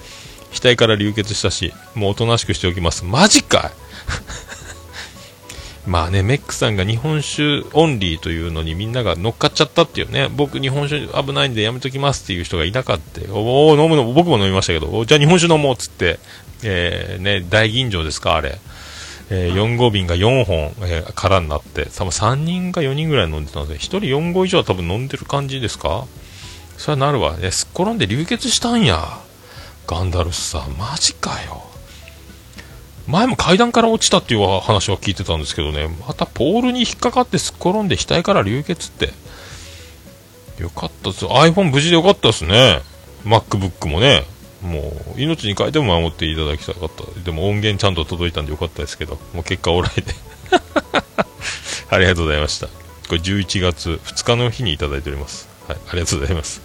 [0.53, 3.05] 額から流血したしもうおとなしくしておきます。
[3.05, 4.48] マジかい。
[5.89, 13.33] まあね、メックさんが日本酒オンリーというのにみんなが乗っかっちゃったっていうね、僕日本酒危ないんでやめときますっていう人がいなかった。
[13.33, 16.19] おお飲むの、僕も飲みましたけど、じゃあ日本酒飲もうっつって、
[16.63, 18.59] えー、ね、大吟醸ですか、あれ。
[19.31, 26.05] えー、4号瓶が4本、えー空になって、多分3人か4人ぐらい飲んでたので、1人4号以上は多分飲んでる感じですか？
[26.77, 27.37] それはなるわ。
[27.41, 29.19] え、すっ転んで流血したんや。
[29.87, 31.68] ガンダルスさん、マジかよ。
[33.09, 39.13] 前も階段から落ちたっていう話は聞いてたんですけどね、またポールに引っかかってすっ転んで額から流血って。
[40.63, 41.25] よかったです。
[41.25, 42.83] iPhone 無事でよかったですね。
[43.25, 44.25] MacBook もね。
[44.61, 47.21] もう、命に変えても守っていただきたかった。
[47.21, 50.15] でも音源ちゃんと届いたんでよかったですけど、もう結果オーライで。
[51.91, 52.67] ありがとうございました。
[52.67, 52.73] こ
[53.13, 55.49] れ11月2日の日にいただいております。
[55.67, 56.61] はい、ありがとうございます。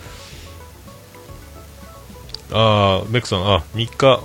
[2.51, 4.19] あー、メックさん、あ、3日、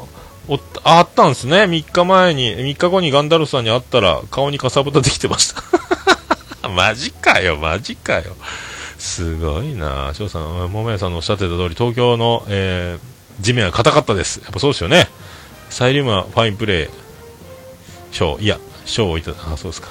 [0.48, 1.64] おあったんですね。
[1.64, 5.62] 3日前に、3日後にガンダルスさんに会ったら、顔にかさぶたできてました。
[6.68, 8.36] マジかよ、マジかよ。
[8.98, 14.40] すごいな翔さん、桃屋さんのおっしゃってた通り、東京の、えー地面は硬かったです。
[14.42, 15.06] やっぱそうですよね。
[15.70, 16.90] サイリウムはファインプレー、
[18.10, 19.88] 賞、いや、賞をいただ、あ、そうですか。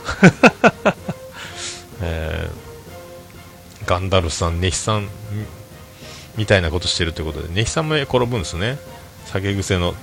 [2.01, 2.67] えー
[3.87, 5.07] ガンダルスさん、ネヒさん、
[6.35, 8.77] みたいなことしてるということで、ネヒさんも転ぶんですね。
[9.41, 9.95] 酒癖の、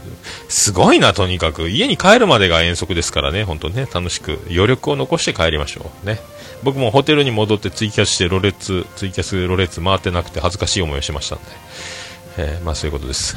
[0.48, 1.68] すごいな、とにかく。
[1.70, 6.06] 家に帰るまでが遠足ですからね、本当ね、楽しく、余力を残して帰りましょう。
[6.06, 6.20] ね。
[6.62, 11.44] 僕もホテルに戻ってツイキャスして、ロレッツ、ツイキャス、ロレッツ回ってなくて恥ずかしい思いをしましたんで。
[12.36, 13.36] えーまあそういうことです。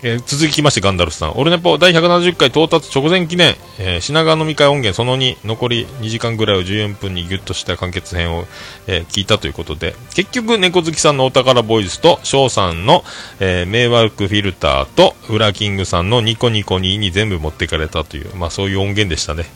[0.00, 1.32] えー続きましてガンダルスさん。
[1.32, 8.44] オルネポ第170回到達直前記念、えー品川飲み会音源その2、残り2時間ぐらいを14分にギュッとした完結編を、
[8.86, 13.02] えー聞いたということで、結局猫好きさんのお宝ボイスと、翔さんの、
[13.40, 19.46] えー迷惑フィルターと、ウラキングさんのニコニコニーに全部持っていかれたという、まあそういう音源でしたね。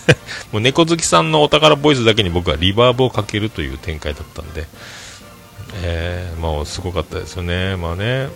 [0.50, 4.66] もう猫好きさんのお宝ボイスだけに僕はリバーブをかけるという展開だったんで、
[5.82, 7.76] えー、まあすごかったですよね。
[7.76, 8.28] まあね、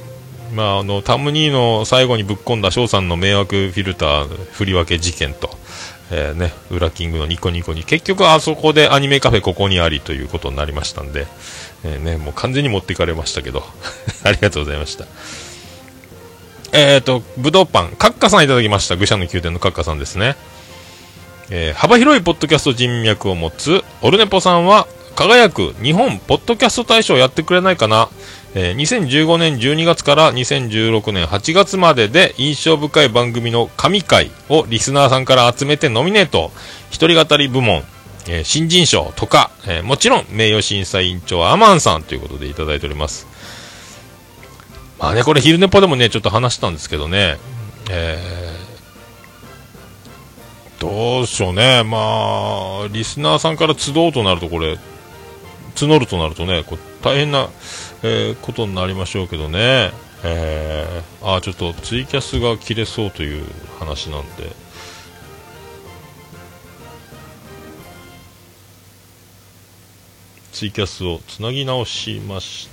[0.54, 5.50] まああのタムニーの最後にぶっ込んだ翔さんの迷惑フィルター振り分け事件と、
[6.10, 11.26] えーね、ウラキングのニコニコに結局あそこでアニメカフェここにありということになりましたんで、
[11.84, 13.64] えーね、もう完全に持っていかれましたけど、
[14.22, 15.06] ありがとうございました。
[16.72, 18.96] えっ、と、ぶどうパン、カッカさんいただきました。
[18.96, 20.36] 愚者の宮殿のカッカさんですね。
[21.50, 28.08] えー幅広いポッドキャスト人脈を持つオルネポさんは輝く日本ポッドキャスト大賞やってくれないかな、
[28.54, 36.52] えー2015年12月から2016年8月までで印象深い番組の神回をリスナーさんから集めてノミネート。
[36.90, 37.82] 一人語り部門、
[38.28, 43.26] えー新人賞とか、えーもちろん名誉審査委員長アマンさんということでいただいております。
[44.98, 47.38] まあねこれ昼寝ぽでもねちょっと話したんですけどね。
[47.90, 48.74] えー
[50.84, 54.78] どうしようね、まあ、リスナーさんから集うとなると、これ、
[55.76, 57.48] 募るとなるとね、こう大変な、
[58.06, 59.90] えーことになりましょうけどね、
[60.22, 63.46] えー、あーちょっとツイキャスが切れそうという
[63.78, 64.54] 話なんで、
[70.52, 72.68] ツイキャスをつなぎ直しまし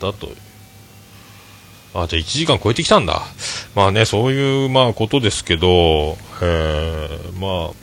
[0.00, 0.28] たと。
[1.94, 3.22] あ、じゃあ1時間超えてきたんだ。
[3.76, 7.81] まあね、そういう、まあ、ことですけど、えー、まあ、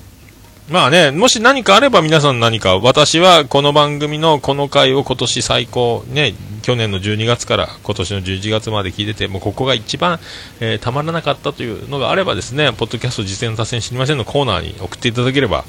[0.70, 10.20] まあね、もし何かあれば皆さん何か、私はこの番組のこの回を今年最高、ね、去年の12月から今年の11月まで聞いてて、もうここが一番、
[10.59, 15.65] えーたまらなかったというのがあればですね、ポッドキャスト実践達成知りませんのコーナーに送っていただければ、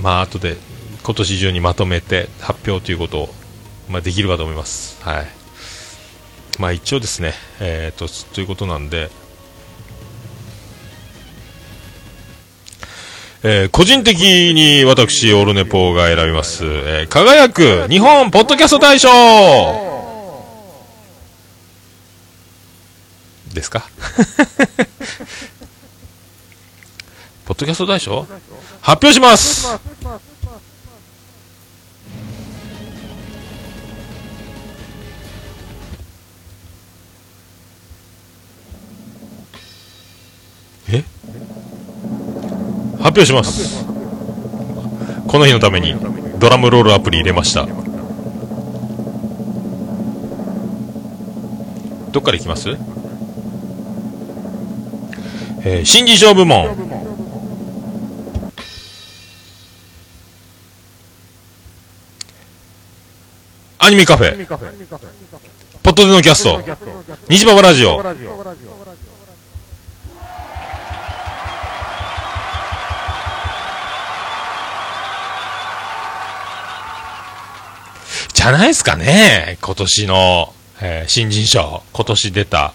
[0.00, 0.56] まあ後で
[1.02, 3.28] 今年中にまとめて発表ということを、
[3.88, 5.02] まあ、できるかと思います。
[5.02, 5.26] はい。
[6.60, 9.10] まあ一応ですね、えー、と、ということなんで、
[13.42, 14.18] えー個人的
[14.54, 19.08] に私、オルネポーが選びます、えー輝く日本ポッドキャスト大賞。
[23.54, 23.88] ですか？
[27.46, 28.26] ポッドキャスト大賞？
[28.80, 29.66] 発表します。
[43.00, 43.84] 発表します。
[45.26, 45.94] この日のために
[46.38, 47.66] ドラムロールアプリ入れました。
[52.10, 52.70] どっからいきます？
[55.62, 56.68] えー新人賞部門。
[63.78, 64.46] アニメカフェ。
[65.82, 66.60] ポッドでのキャスト。
[67.28, 68.02] 虹パパラジオ
[78.40, 82.72] じゃないですかね、今年の、えー新人賞、今年出た。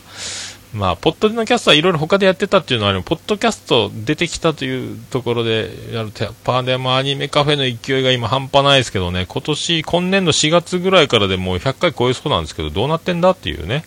[0.76, 13.86] まあ、ポッドでのキャストはいろいろ他でやってたっていうのはあるポッドキャスト出てきたというところでやると、やっぱでもアニメカフェの勢いが今半端ないですけどね、今年、今年度4月ぐらいからでもう100回超えそうなんですけど、どうなってんだっていうね。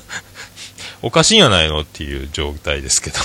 [1.02, 3.18] おかしいんやないのっていう状態ですけど。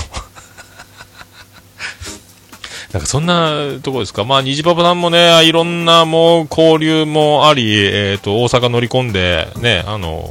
[2.96, 4.24] なんかそんなところですか？
[4.24, 10.24] まあ、虹パパさんもね、いろんなもう交流もあり、えっ、と、大阪乗り込んで、ね、あの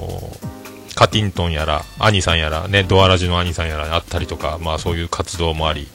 [0.94, 5.88] カティントンやら、兄さんやら、ね、ドアラジの兄さんやらあったりとか、まあそういう活動もあり、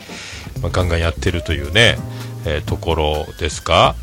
[0.61, 1.97] まあ、ガンガンやってるというね、
[2.45, 3.95] えーところですか？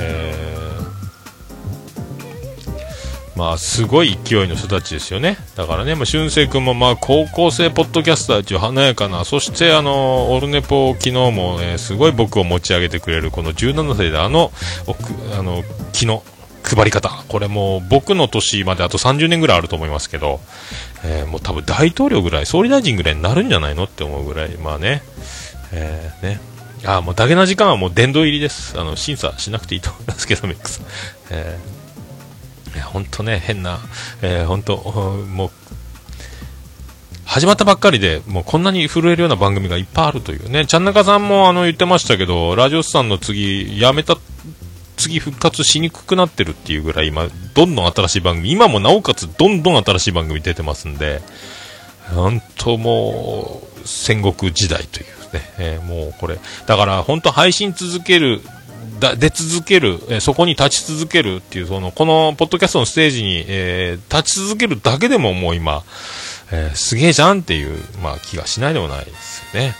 [0.00, 0.75] えー
[3.36, 5.36] まあすごい勢いの人たちですよね。
[5.56, 14.50] だからね、まあ、俊生君もまあ高校生ポッドキャスターという華やかな、そしてあの、オルネポ昨日も、えすごい僕を持ち上げてくれるこの17歳であの、
[15.38, 15.62] あの、
[15.92, 16.22] 気の
[16.64, 17.10] 配り方。
[17.28, 20.40] これもう僕の年まであと30年ぐらいあると思いますけど、
[21.04, 25.02] えーもう多分大統領ぐらい、総理大臣ぐらいになるんじゃないのって思うぐらい、まあね、
[25.72, 26.40] えーね。
[26.84, 28.78] あもうダゲな時間はもう殿堂入りです。
[28.80, 30.80] あの、審査しなくていいと思いますけど、メックス。
[31.30, 31.75] えー
[32.80, 33.80] 本当ね、変な、
[34.22, 35.50] え、本当、もう、
[37.24, 44.16] 始まったばっかりで、もうこんなに震えるような番組がいっぱいあるというね、ちゃんなかさんもあの言ってましたけど、ラジオスさんの次、やめた、
[44.96, 51.20] 次復活しにくくなってるっていうぐらい、今、どんどん新しい番組、今もなおかつどんどん新しい番組出てますんで、
[52.14, 58.40] 本当もう、戦国時代というね、えーもうこれ、だから本当配信続ける、
[59.18, 65.82] 出続ける、えーそこに立ち続けるっていう、その、このポッドキャストのステージに、えー立ち続けるだけでももう今、
[66.52, 69.74] えーすげえじゃんっていう、まあ気がしないでもないですよね。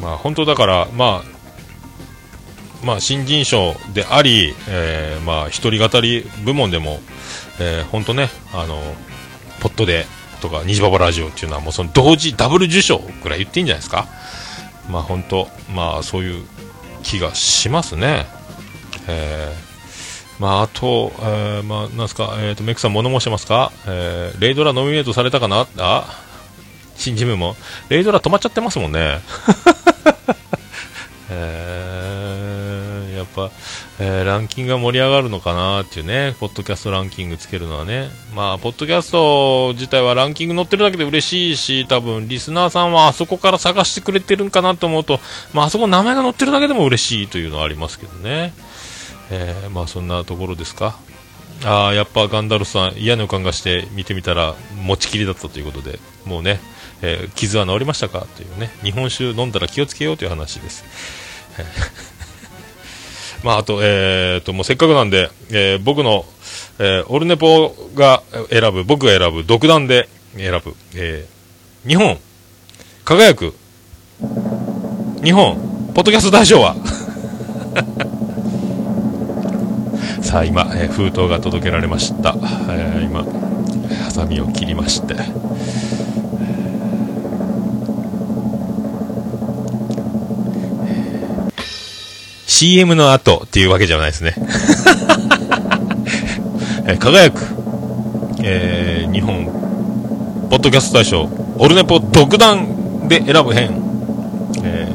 [0.00, 7.00] まあ本当だから、まあ、まあ新人賞であり、えーまあ一人語り部門でも、
[7.60, 8.82] えー本当ね、あの、
[9.60, 10.06] ポッドで
[10.40, 14.06] とか、虹パパラジオっていうのはもうその同時ダブル受賞ぐらい言っていいんじゃないですか。
[14.90, 16.44] まあ本当、まあそういう
[17.04, 18.26] 気がしますね。
[19.06, 19.74] えー
[20.40, 23.70] まああと、えーまあなんですか、えっ、と、メックさん物申してますか？
[23.86, 25.68] えーレイドラノミネートされたかな？
[25.78, 26.24] あ
[26.96, 27.54] 新人部門
[27.88, 29.20] レイドラ止まっちゃってますもんね。
[31.30, 31.73] えー
[33.34, 33.50] ぱ、
[33.98, 45.20] えーランキングが盛り上がるのかなっていうね、ポッドキャストランキングつけるのはね、まあ、ポッドキャスト自体はランキング載ってるだけで嬉しいし、多分リスナーさんはあそこから探してくれてるんかなと思うと、
[45.52, 48.52] まあ、あそこ名前が載ってるだけでも嬉しいというのはありますけどね、
[49.30, 50.98] えーまあ、そんなところですか？
[51.64, 56.60] ああ、やっぱガンダルフさん、嫌な予感がして見てみたら持ちきりだったということで、もうね、
[57.00, 58.26] えー傷は治りましたか？
[58.36, 60.84] というね、日本酒飲んだら気をつけようという話です。
[63.44, 66.24] まあ、あと、えー、と、もうせっかくなんで、えー僕の、
[66.78, 72.18] えーオルネポが選ぶ、僕が選ぶ、独断で選ぶ、えー日本、
[73.04, 73.52] 輝く、
[75.22, 75.56] 日本、
[75.94, 76.74] ポッドキャスト大賞は、
[80.22, 82.34] さあ今、えー封筒が届けられました。
[82.70, 83.24] えー今、
[84.04, 85.14] ハサミを切りまして、
[92.56, 94.34] CM の後っていうわけじゃないですね。
[96.86, 97.42] えー輝く、
[98.44, 99.44] えー日本、
[100.50, 101.28] ポッドキャスト大賞、
[101.58, 103.70] オルネポ独断で選ぶ編、
[104.62, 104.86] え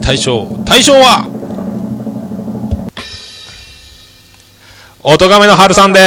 [0.00, 1.26] ー大賞、大賞は、
[5.02, 5.98] おとがめの春さんで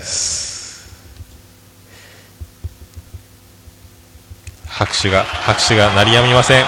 [0.00, 0.90] ーす。
[4.66, 6.64] 拍手が、拍手が鳴りやみません。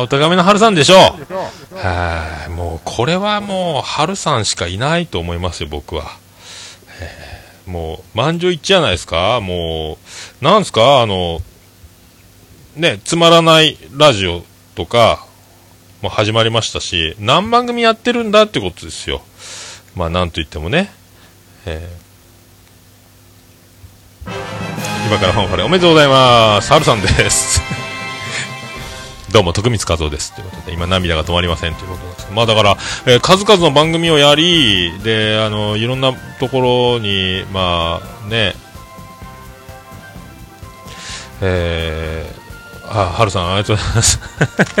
[0.00, 1.76] おとがめの春さんでしょう。
[1.76, 6.16] はい、もう、これはもう、春さんしかいないと思いますよ、僕は。
[7.66, 9.40] もう、満場一致じゃないですか？
[9.40, 9.98] も
[10.40, 11.02] う、なんですか？
[11.02, 11.40] あの、
[12.76, 14.44] ね、つまらないラジオ
[14.74, 15.24] とか、
[16.02, 19.22] もう始まりましたし、何番組やってるんだってことですよ。
[19.94, 20.90] まあ、なんと言ってもね。
[25.06, 26.72] 今からファンファレおめでとうございます。
[26.72, 27.49] はるさんです。
[29.32, 30.34] どうも、徳光和夫です。
[30.34, 32.76] ということで、今涙が止まりませんということなんですけどまあだから、
[33.06, 36.60] えー数々の番組をやり、で、あの、いろんなとこ
[36.96, 38.54] ろに、まあ、ね、
[41.40, 44.20] えー、あ、はるさん、ありがとうございます。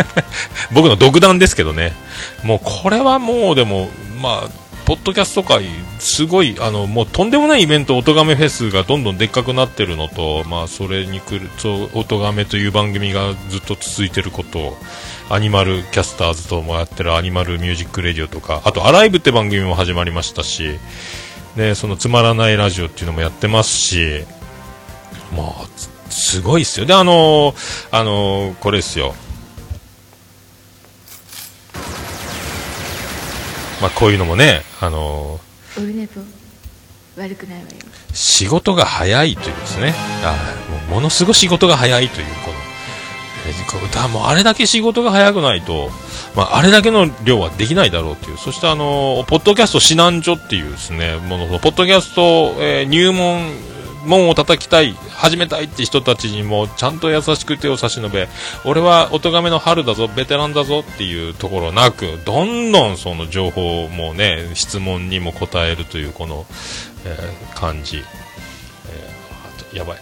[0.74, 1.94] 僕の独断ですけどね。
[2.42, 3.88] もう、これはもう、でも、
[4.20, 4.48] まあ、
[4.90, 5.66] ポッドキャスト界、
[6.00, 14.76] すごい、あの、もうとんでもないイベント、おとがめフェスがどんどんでっかくなってるのと、まあ、それに来る、そう、おとがめという番組がずっと続いてることを、
[15.28, 20.80] アニマルキャスターズともやってる Animal Music Radio とか、あと、アライブって番組も始まりましたし、
[21.54, 24.24] で、そのつまらないラジオっていうのもやってますし、
[25.36, 25.68] まあ、
[26.10, 26.86] すごいっすよ。
[26.86, 27.54] で、あの
[27.92, 29.14] あのこれですよ。
[33.80, 35.40] まあ、こういうのもね、あの
[37.16, 37.76] 悪くないわよ。
[38.12, 45.90] 仕事が早いというですね、あーもうものすごい仕事が早いという、この、もうあれだけ仕事が早くないと、
[46.36, 53.50] まあ、あれだけの量はできないだろうという、そしてあのーポッドキャスト指南所っていうですね、もの、ポッドキャスト、えー入門、
[54.04, 58.28] 門を叩きたい、始めたいって人たちにも、ちゃんと優しく手を差し伸べ、
[58.64, 66.46] 俺はお咎めの春だぞ、ベテランだぞっていうところなく、どんどんその情報もね、質問にも答えるという、この、
[67.04, 67.98] えー感じ。
[67.98, 69.98] えーやばい。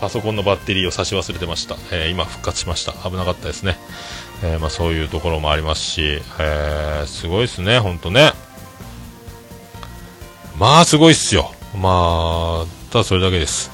[0.00, 1.76] パソコンのバッテリーを差し忘れてました。
[1.90, 2.92] えー今復活しました。
[2.92, 3.78] 危なかったですね。
[4.42, 8.32] えーまあ、そういうところもありますし、えーすごいですね、ほんとね。
[10.58, 11.52] まあ、すごいっすよ。
[11.76, 13.70] まあ、ただそれだけです。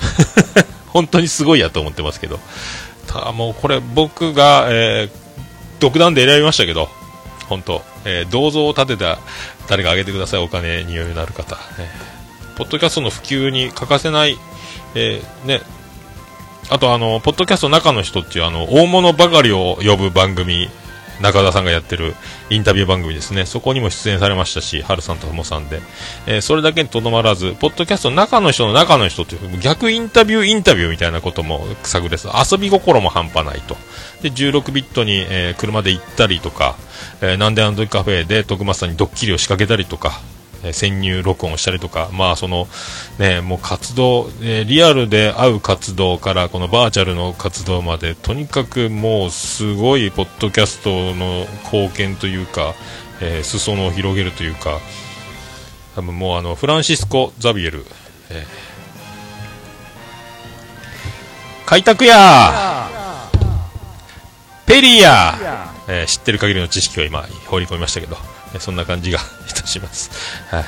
[0.88, 2.38] 本当にすごいやと思ってますけど。
[3.06, 5.24] ただもうこれ僕が、えー
[5.80, 6.88] 独断で選びましたけど、
[7.48, 9.18] 本当、えー銅像を建てた
[9.68, 11.58] 誰かあげてください、お金に余裕のある方。
[11.78, 12.14] えー
[12.56, 14.38] ポッドキャストの普及に欠かせない、
[14.94, 15.60] えーね、
[16.70, 20.70] あとあの、ポッドキャスト中の人っていうあの、大物ばかりを呼ぶ番組、
[21.20, 22.14] 中田さんがやってる
[22.50, 23.46] インタビュー番組ですね。
[23.46, 25.80] そこにも出演されましたし、春さんとともさんで。
[26.26, 32.28] えーそれだけにとどまらず、ポッドキャストの中の人の中の人という、逆インタビューインタビューみたいなことも探れず。
[32.28, 33.76] 遊び心も半端ないと。
[34.22, 36.76] で、16ビットに、えー車で行ったりとか、
[37.20, 40.20] えーなんであの時カフェで徳松さんにドッキリを仕掛けたりとか、
[40.72, 42.66] 潜入録音をしたりとか、まあその、
[43.18, 52.74] ね、もう活動、えーリアルで会う活動からこのバーチャルの活動まで、とにかくもうすごいポッドキャストの貢献というか、
[53.20, 54.78] えー裾野を広げるというか、
[55.94, 57.84] 多分もうあの、フランシスコ・ザビエル、
[58.30, 58.46] えー
[61.66, 62.88] 開拓や!
[64.66, 69.18] ペリーや、えー知ってる限りの知識を今放り込みましたけど、えーそんな感じが
[69.50, 70.10] いたします。
[70.50, 70.64] はい。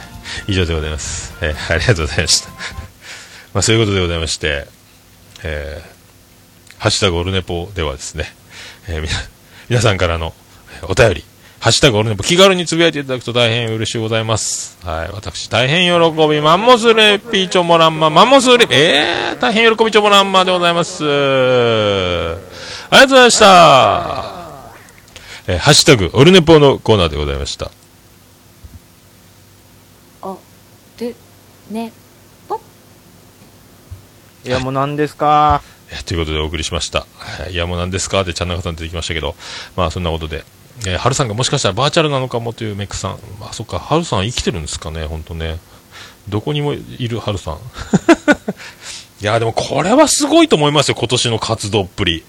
[0.49, 1.33] 以上でございます。
[1.41, 2.49] えーありがとうございました。
[3.55, 4.67] まあそういうことでございまして、
[5.43, 5.97] えー
[6.79, 8.35] ハッシュタグオルネポではですね、
[8.89, 9.15] えーみな
[9.69, 10.35] 皆さんからの
[10.83, 11.25] お便り、
[11.59, 14.77] ハッシュタグオルネポ気軽につぶやいていただくと大変嬉しいございます。
[14.85, 15.11] はい。
[15.13, 21.03] 私、大変喜び、マンモスレピーチョモランマ、マンモスレピ、えー、大変喜びチョモランマでございます。
[21.03, 24.36] ありがとうございました。
[25.49, 27.71] えーハッシュタグ、オルネポのコーナーでございました。
[30.23, 30.37] あ
[30.99, 31.15] で
[31.71, 31.93] ね
[32.49, 32.61] ぽ
[34.45, 35.63] いや、もう何ですか？
[35.91, 37.07] えーということでお送りしました。
[37.17, 38.23] はいいや、もう何ですか？
[38.23, 39.37] って、ちゃんなかさん出てきましたけど、
[39.77, 40.45] まあ、そんなことで、
[40.87, 43.19] えー、春さんがもしかしたらバーチャルなのかもというメックさん。
[43.39, 45.59] まあ、そっか、春さん生きてるんですかね、本当ね。
[46.29, 47.59] どこにもいる春さん。
[49.23, 52.25] いや、でもこれはすごいと思いますよ、今年の活動っぷり。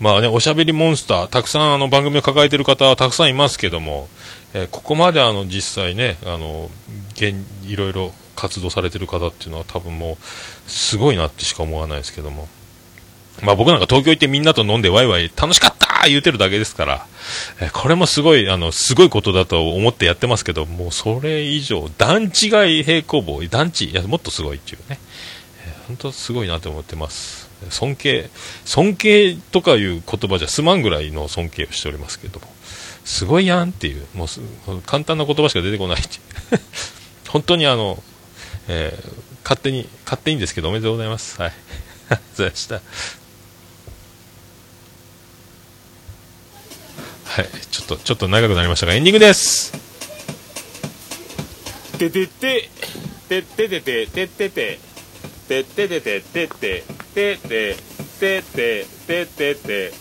[0.00, 4.08] まあね、おしゃべりモンスター、たくさんあの番組を抱えている方はたくさんいますけども、
[4.54, 6.70] えーここまであの実際ね、あの、
[7.12, 7.34] 現
[7.66, 12.48] いろいろ活動されている方っていうのは多分もう、すごいなってしか思わないですけども。
[13.42, 17.06] まあ僕なんか東京行ってみんなと飲んでワイワイ楽しかった言うてるだけですから、
[17.60, 24.98] えーこれもすごい、あの、すごいことだと思ってやってますけど、もうそれ以上、段違い平行棒、段違い、や、もっとすごいっていうね。
[25.66, 27.49] えー本当すごいなと思ってます。
[27.68, 28.30] 尊敬、
[28.64, 32.46] 尊敬とかいう言葉じゃ済まんぐらいの尊敬をしておりますけども、
[33.04, 34.40] すごいやんっていう、もうす
[34.86, 36.60] 簡単な言葉しか出てこないっていう。
[37.28, 38.02] 本当にあの、
[38.68, 41.40] えー勝手に、勝手にですけどおめでとうございます。
[41.40, 41.50] はい。
[41.50, 42.74] ありがとうございました。
[47.24, 49.72] はい、ちょっと、ちょっと長くなりましたが、エンディングです。
[51.98, 52.70] ててて、
[53.28, 54.78] てててて、ててて、
[55.48, 56.84] てててて、てて、
[57.20, 57.76] てて、
[58.18, 59.92] てて、ててて、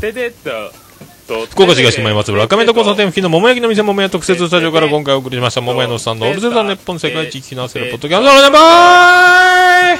[0.00, 0.50] ててと、
[1.26, 5.62] と福岡市東区前松原赤目と交差点付近の桃焼きの店桃屋特設スタジオから今回お送りしました。
[5.62, 9.98] 桃屋のおっさんのオルセザン日本世界一聞き直せるポッドキャストのバイ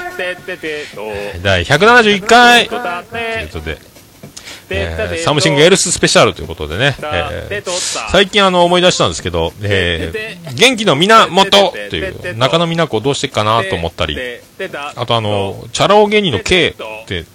[1.41, 2.69] 第171回。
[2.69, 3.77] ということで、
[4.69, 14.17] えーサムシングエルススペシャルということでね、えー最近あの思い出したんですけど、えー元気の源という中野美奈子どうしてっかなと思ったり、
[14.95, 17.25] あとあの、チャラ男芸人の K って、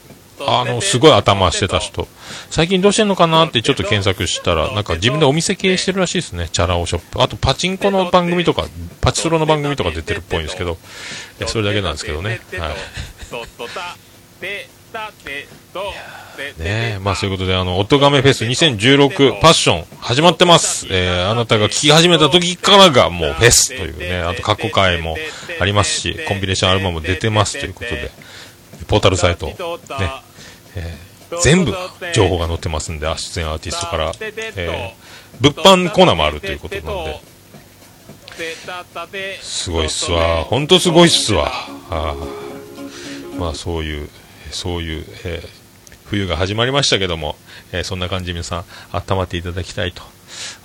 [0.44, 2.08] あの、すごい頭してた人、
[2.50, 7.22] 最近どうしてんのかなってちょっと検索したら、なんか自分でお店経営してるらしいですね、チャラ男ショップ。
[7.22, 8.66] あとパチンコの番組とか、
[9.00, 10.78] パチスロの番組とか出てるっぽいんですけど、
[11.46, 12.40] それだけなんですけどね。
[12.58, 12.74] はい。
[16.58, 20.86] ねえ、まあそういうことで、あの、オトガメフェス2016パッション始まってます。
[20.90, 21.08] え。
[21.08, 25.16] ー、あなたが聴き始めた時からがもうフェスというね、あと過去回も
[25.60, 28.10] ありますし、コンビネーションアルバムも出てますということで、
[28.86, 29.56] ポータルサイト、ね、
[30.76, 31.72] えー全部
[32.12, 35.54] 情報が載ってますんで、あ出演アーティストから、えー、物
[35.88, 37.20] 販コーナーもあるということなんで、
[39.40, 40.44] すごいっすわ。
[40.44, 41.50] ほんとすごいっすわ。
[41.90, 43.38] あー。
[43.38, 44.08] まあそういう、
[44.52, 45.62] そういう、えー
[46.04, 47.36] 冬が始まりましたけども、
[47.72, 50.02] えーそんな感じで皆さん温まっていただきたいと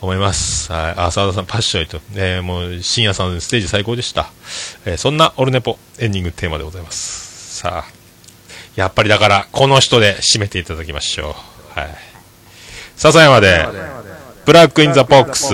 [0.01, 0.69] 思います。
[0.73, 0.93] はい。
[0.97, 4.29] あ、沢田さんパッションと、えーもう深夜さんステージ最高でした。
[4.85, 7.59] えーそんなオルネポエンディングテーマでございます。
[7.59, 7.91] さあ、
[8.75, 11.35] やっぱりだからこの人で締めていただきましょ
[11.75, 11.79] う。
[11.79, 11.95] はい。
[12.97, 13.65] 笹山で、
[14.45, 15.53] Black in the Box。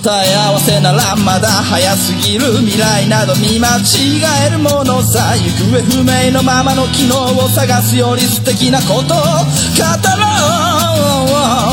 [0.00, 5.34] 答え合わせならまだ早すぎる未来など見間違えるものさ。
[5.36, 9.16] 行方不明のままの機能を探すより素敵なことを語ろ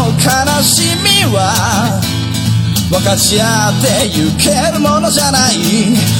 [0.08, 0.16] う。
[0.24, 2.00] 悲しみは
[2.90, 5.58] 分かち合ってゆけるものじゃない。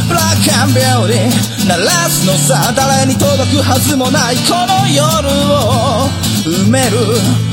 [0.08, 2.74] ブラックアンビューティー鳴らすのさ。
[2.76, 4.36] 誰に届くはずもない。
[4.44, 6.10] この夜を
[6.44, 7.53] 埋める。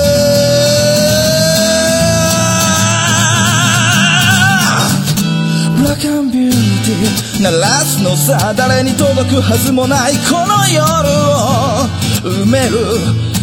[6.81, 10.81] ンビューティー鳴らすのさ誰に届くはずもないこの夜
[11.29, 11.85] を。
[12.25, 12.77] 埋める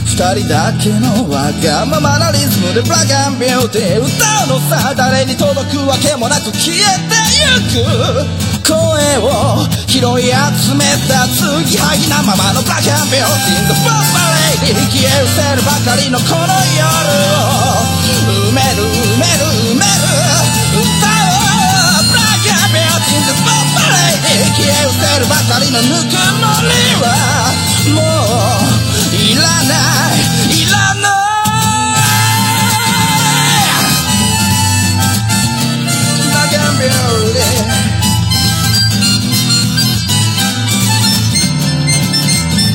[0.06, 4.10] 二人だけのわがままなリズムでブラックアンビューティー歌
[4.54, 8.58] うのさ誰に届くわけもなく消えてゆく。
[8.66, 8.76] 声
[9.24, 14.02] を拾い集めた継ぎはぎなままのブラックアンビューティー The f o r
[14.60, 16.90] Lady 消え失せるばかりのこの夜
[17.22, 17.86] を。
[18.28, 20.02] 埋める埋める埋める。
[20.78, 21.17] 歌を
[23.08, 27.06] クアンビューティー The f o r Lady 消え失せるばかりのぬくもりは
[27.94, 30.20] もういらない
[30.52, 31.18] いらない
[36.22, 36.92] ブラックアンビュー
[37.32, 37.72] ティー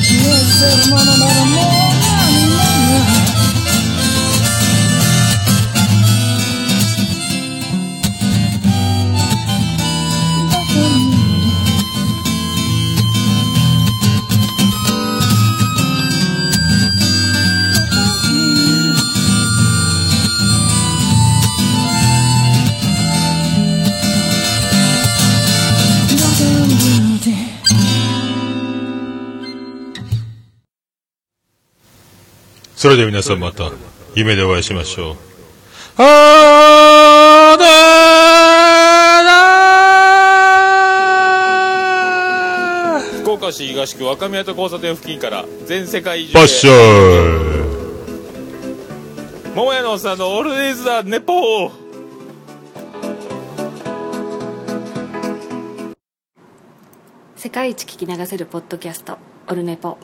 [0.02, 1.73] 消え失せるものならもう
[32.84, 33.70] それでは皆さんまた、
[34.14, 35.16] 夢でお会いしましょう。
[35.96, 37.68] あーだー
[42.98, 46.34] だー福岡市東区若宮と交差点付近から全世界中へ。
[46.34, 46.74] バッシャー
[49.54, 51.70] 桃屋のおっさんのオールデイズだネポー。
[57.36, 59.16] 世界一聞き流せるポッドキャスト
[59.48, 59.96] オルネポ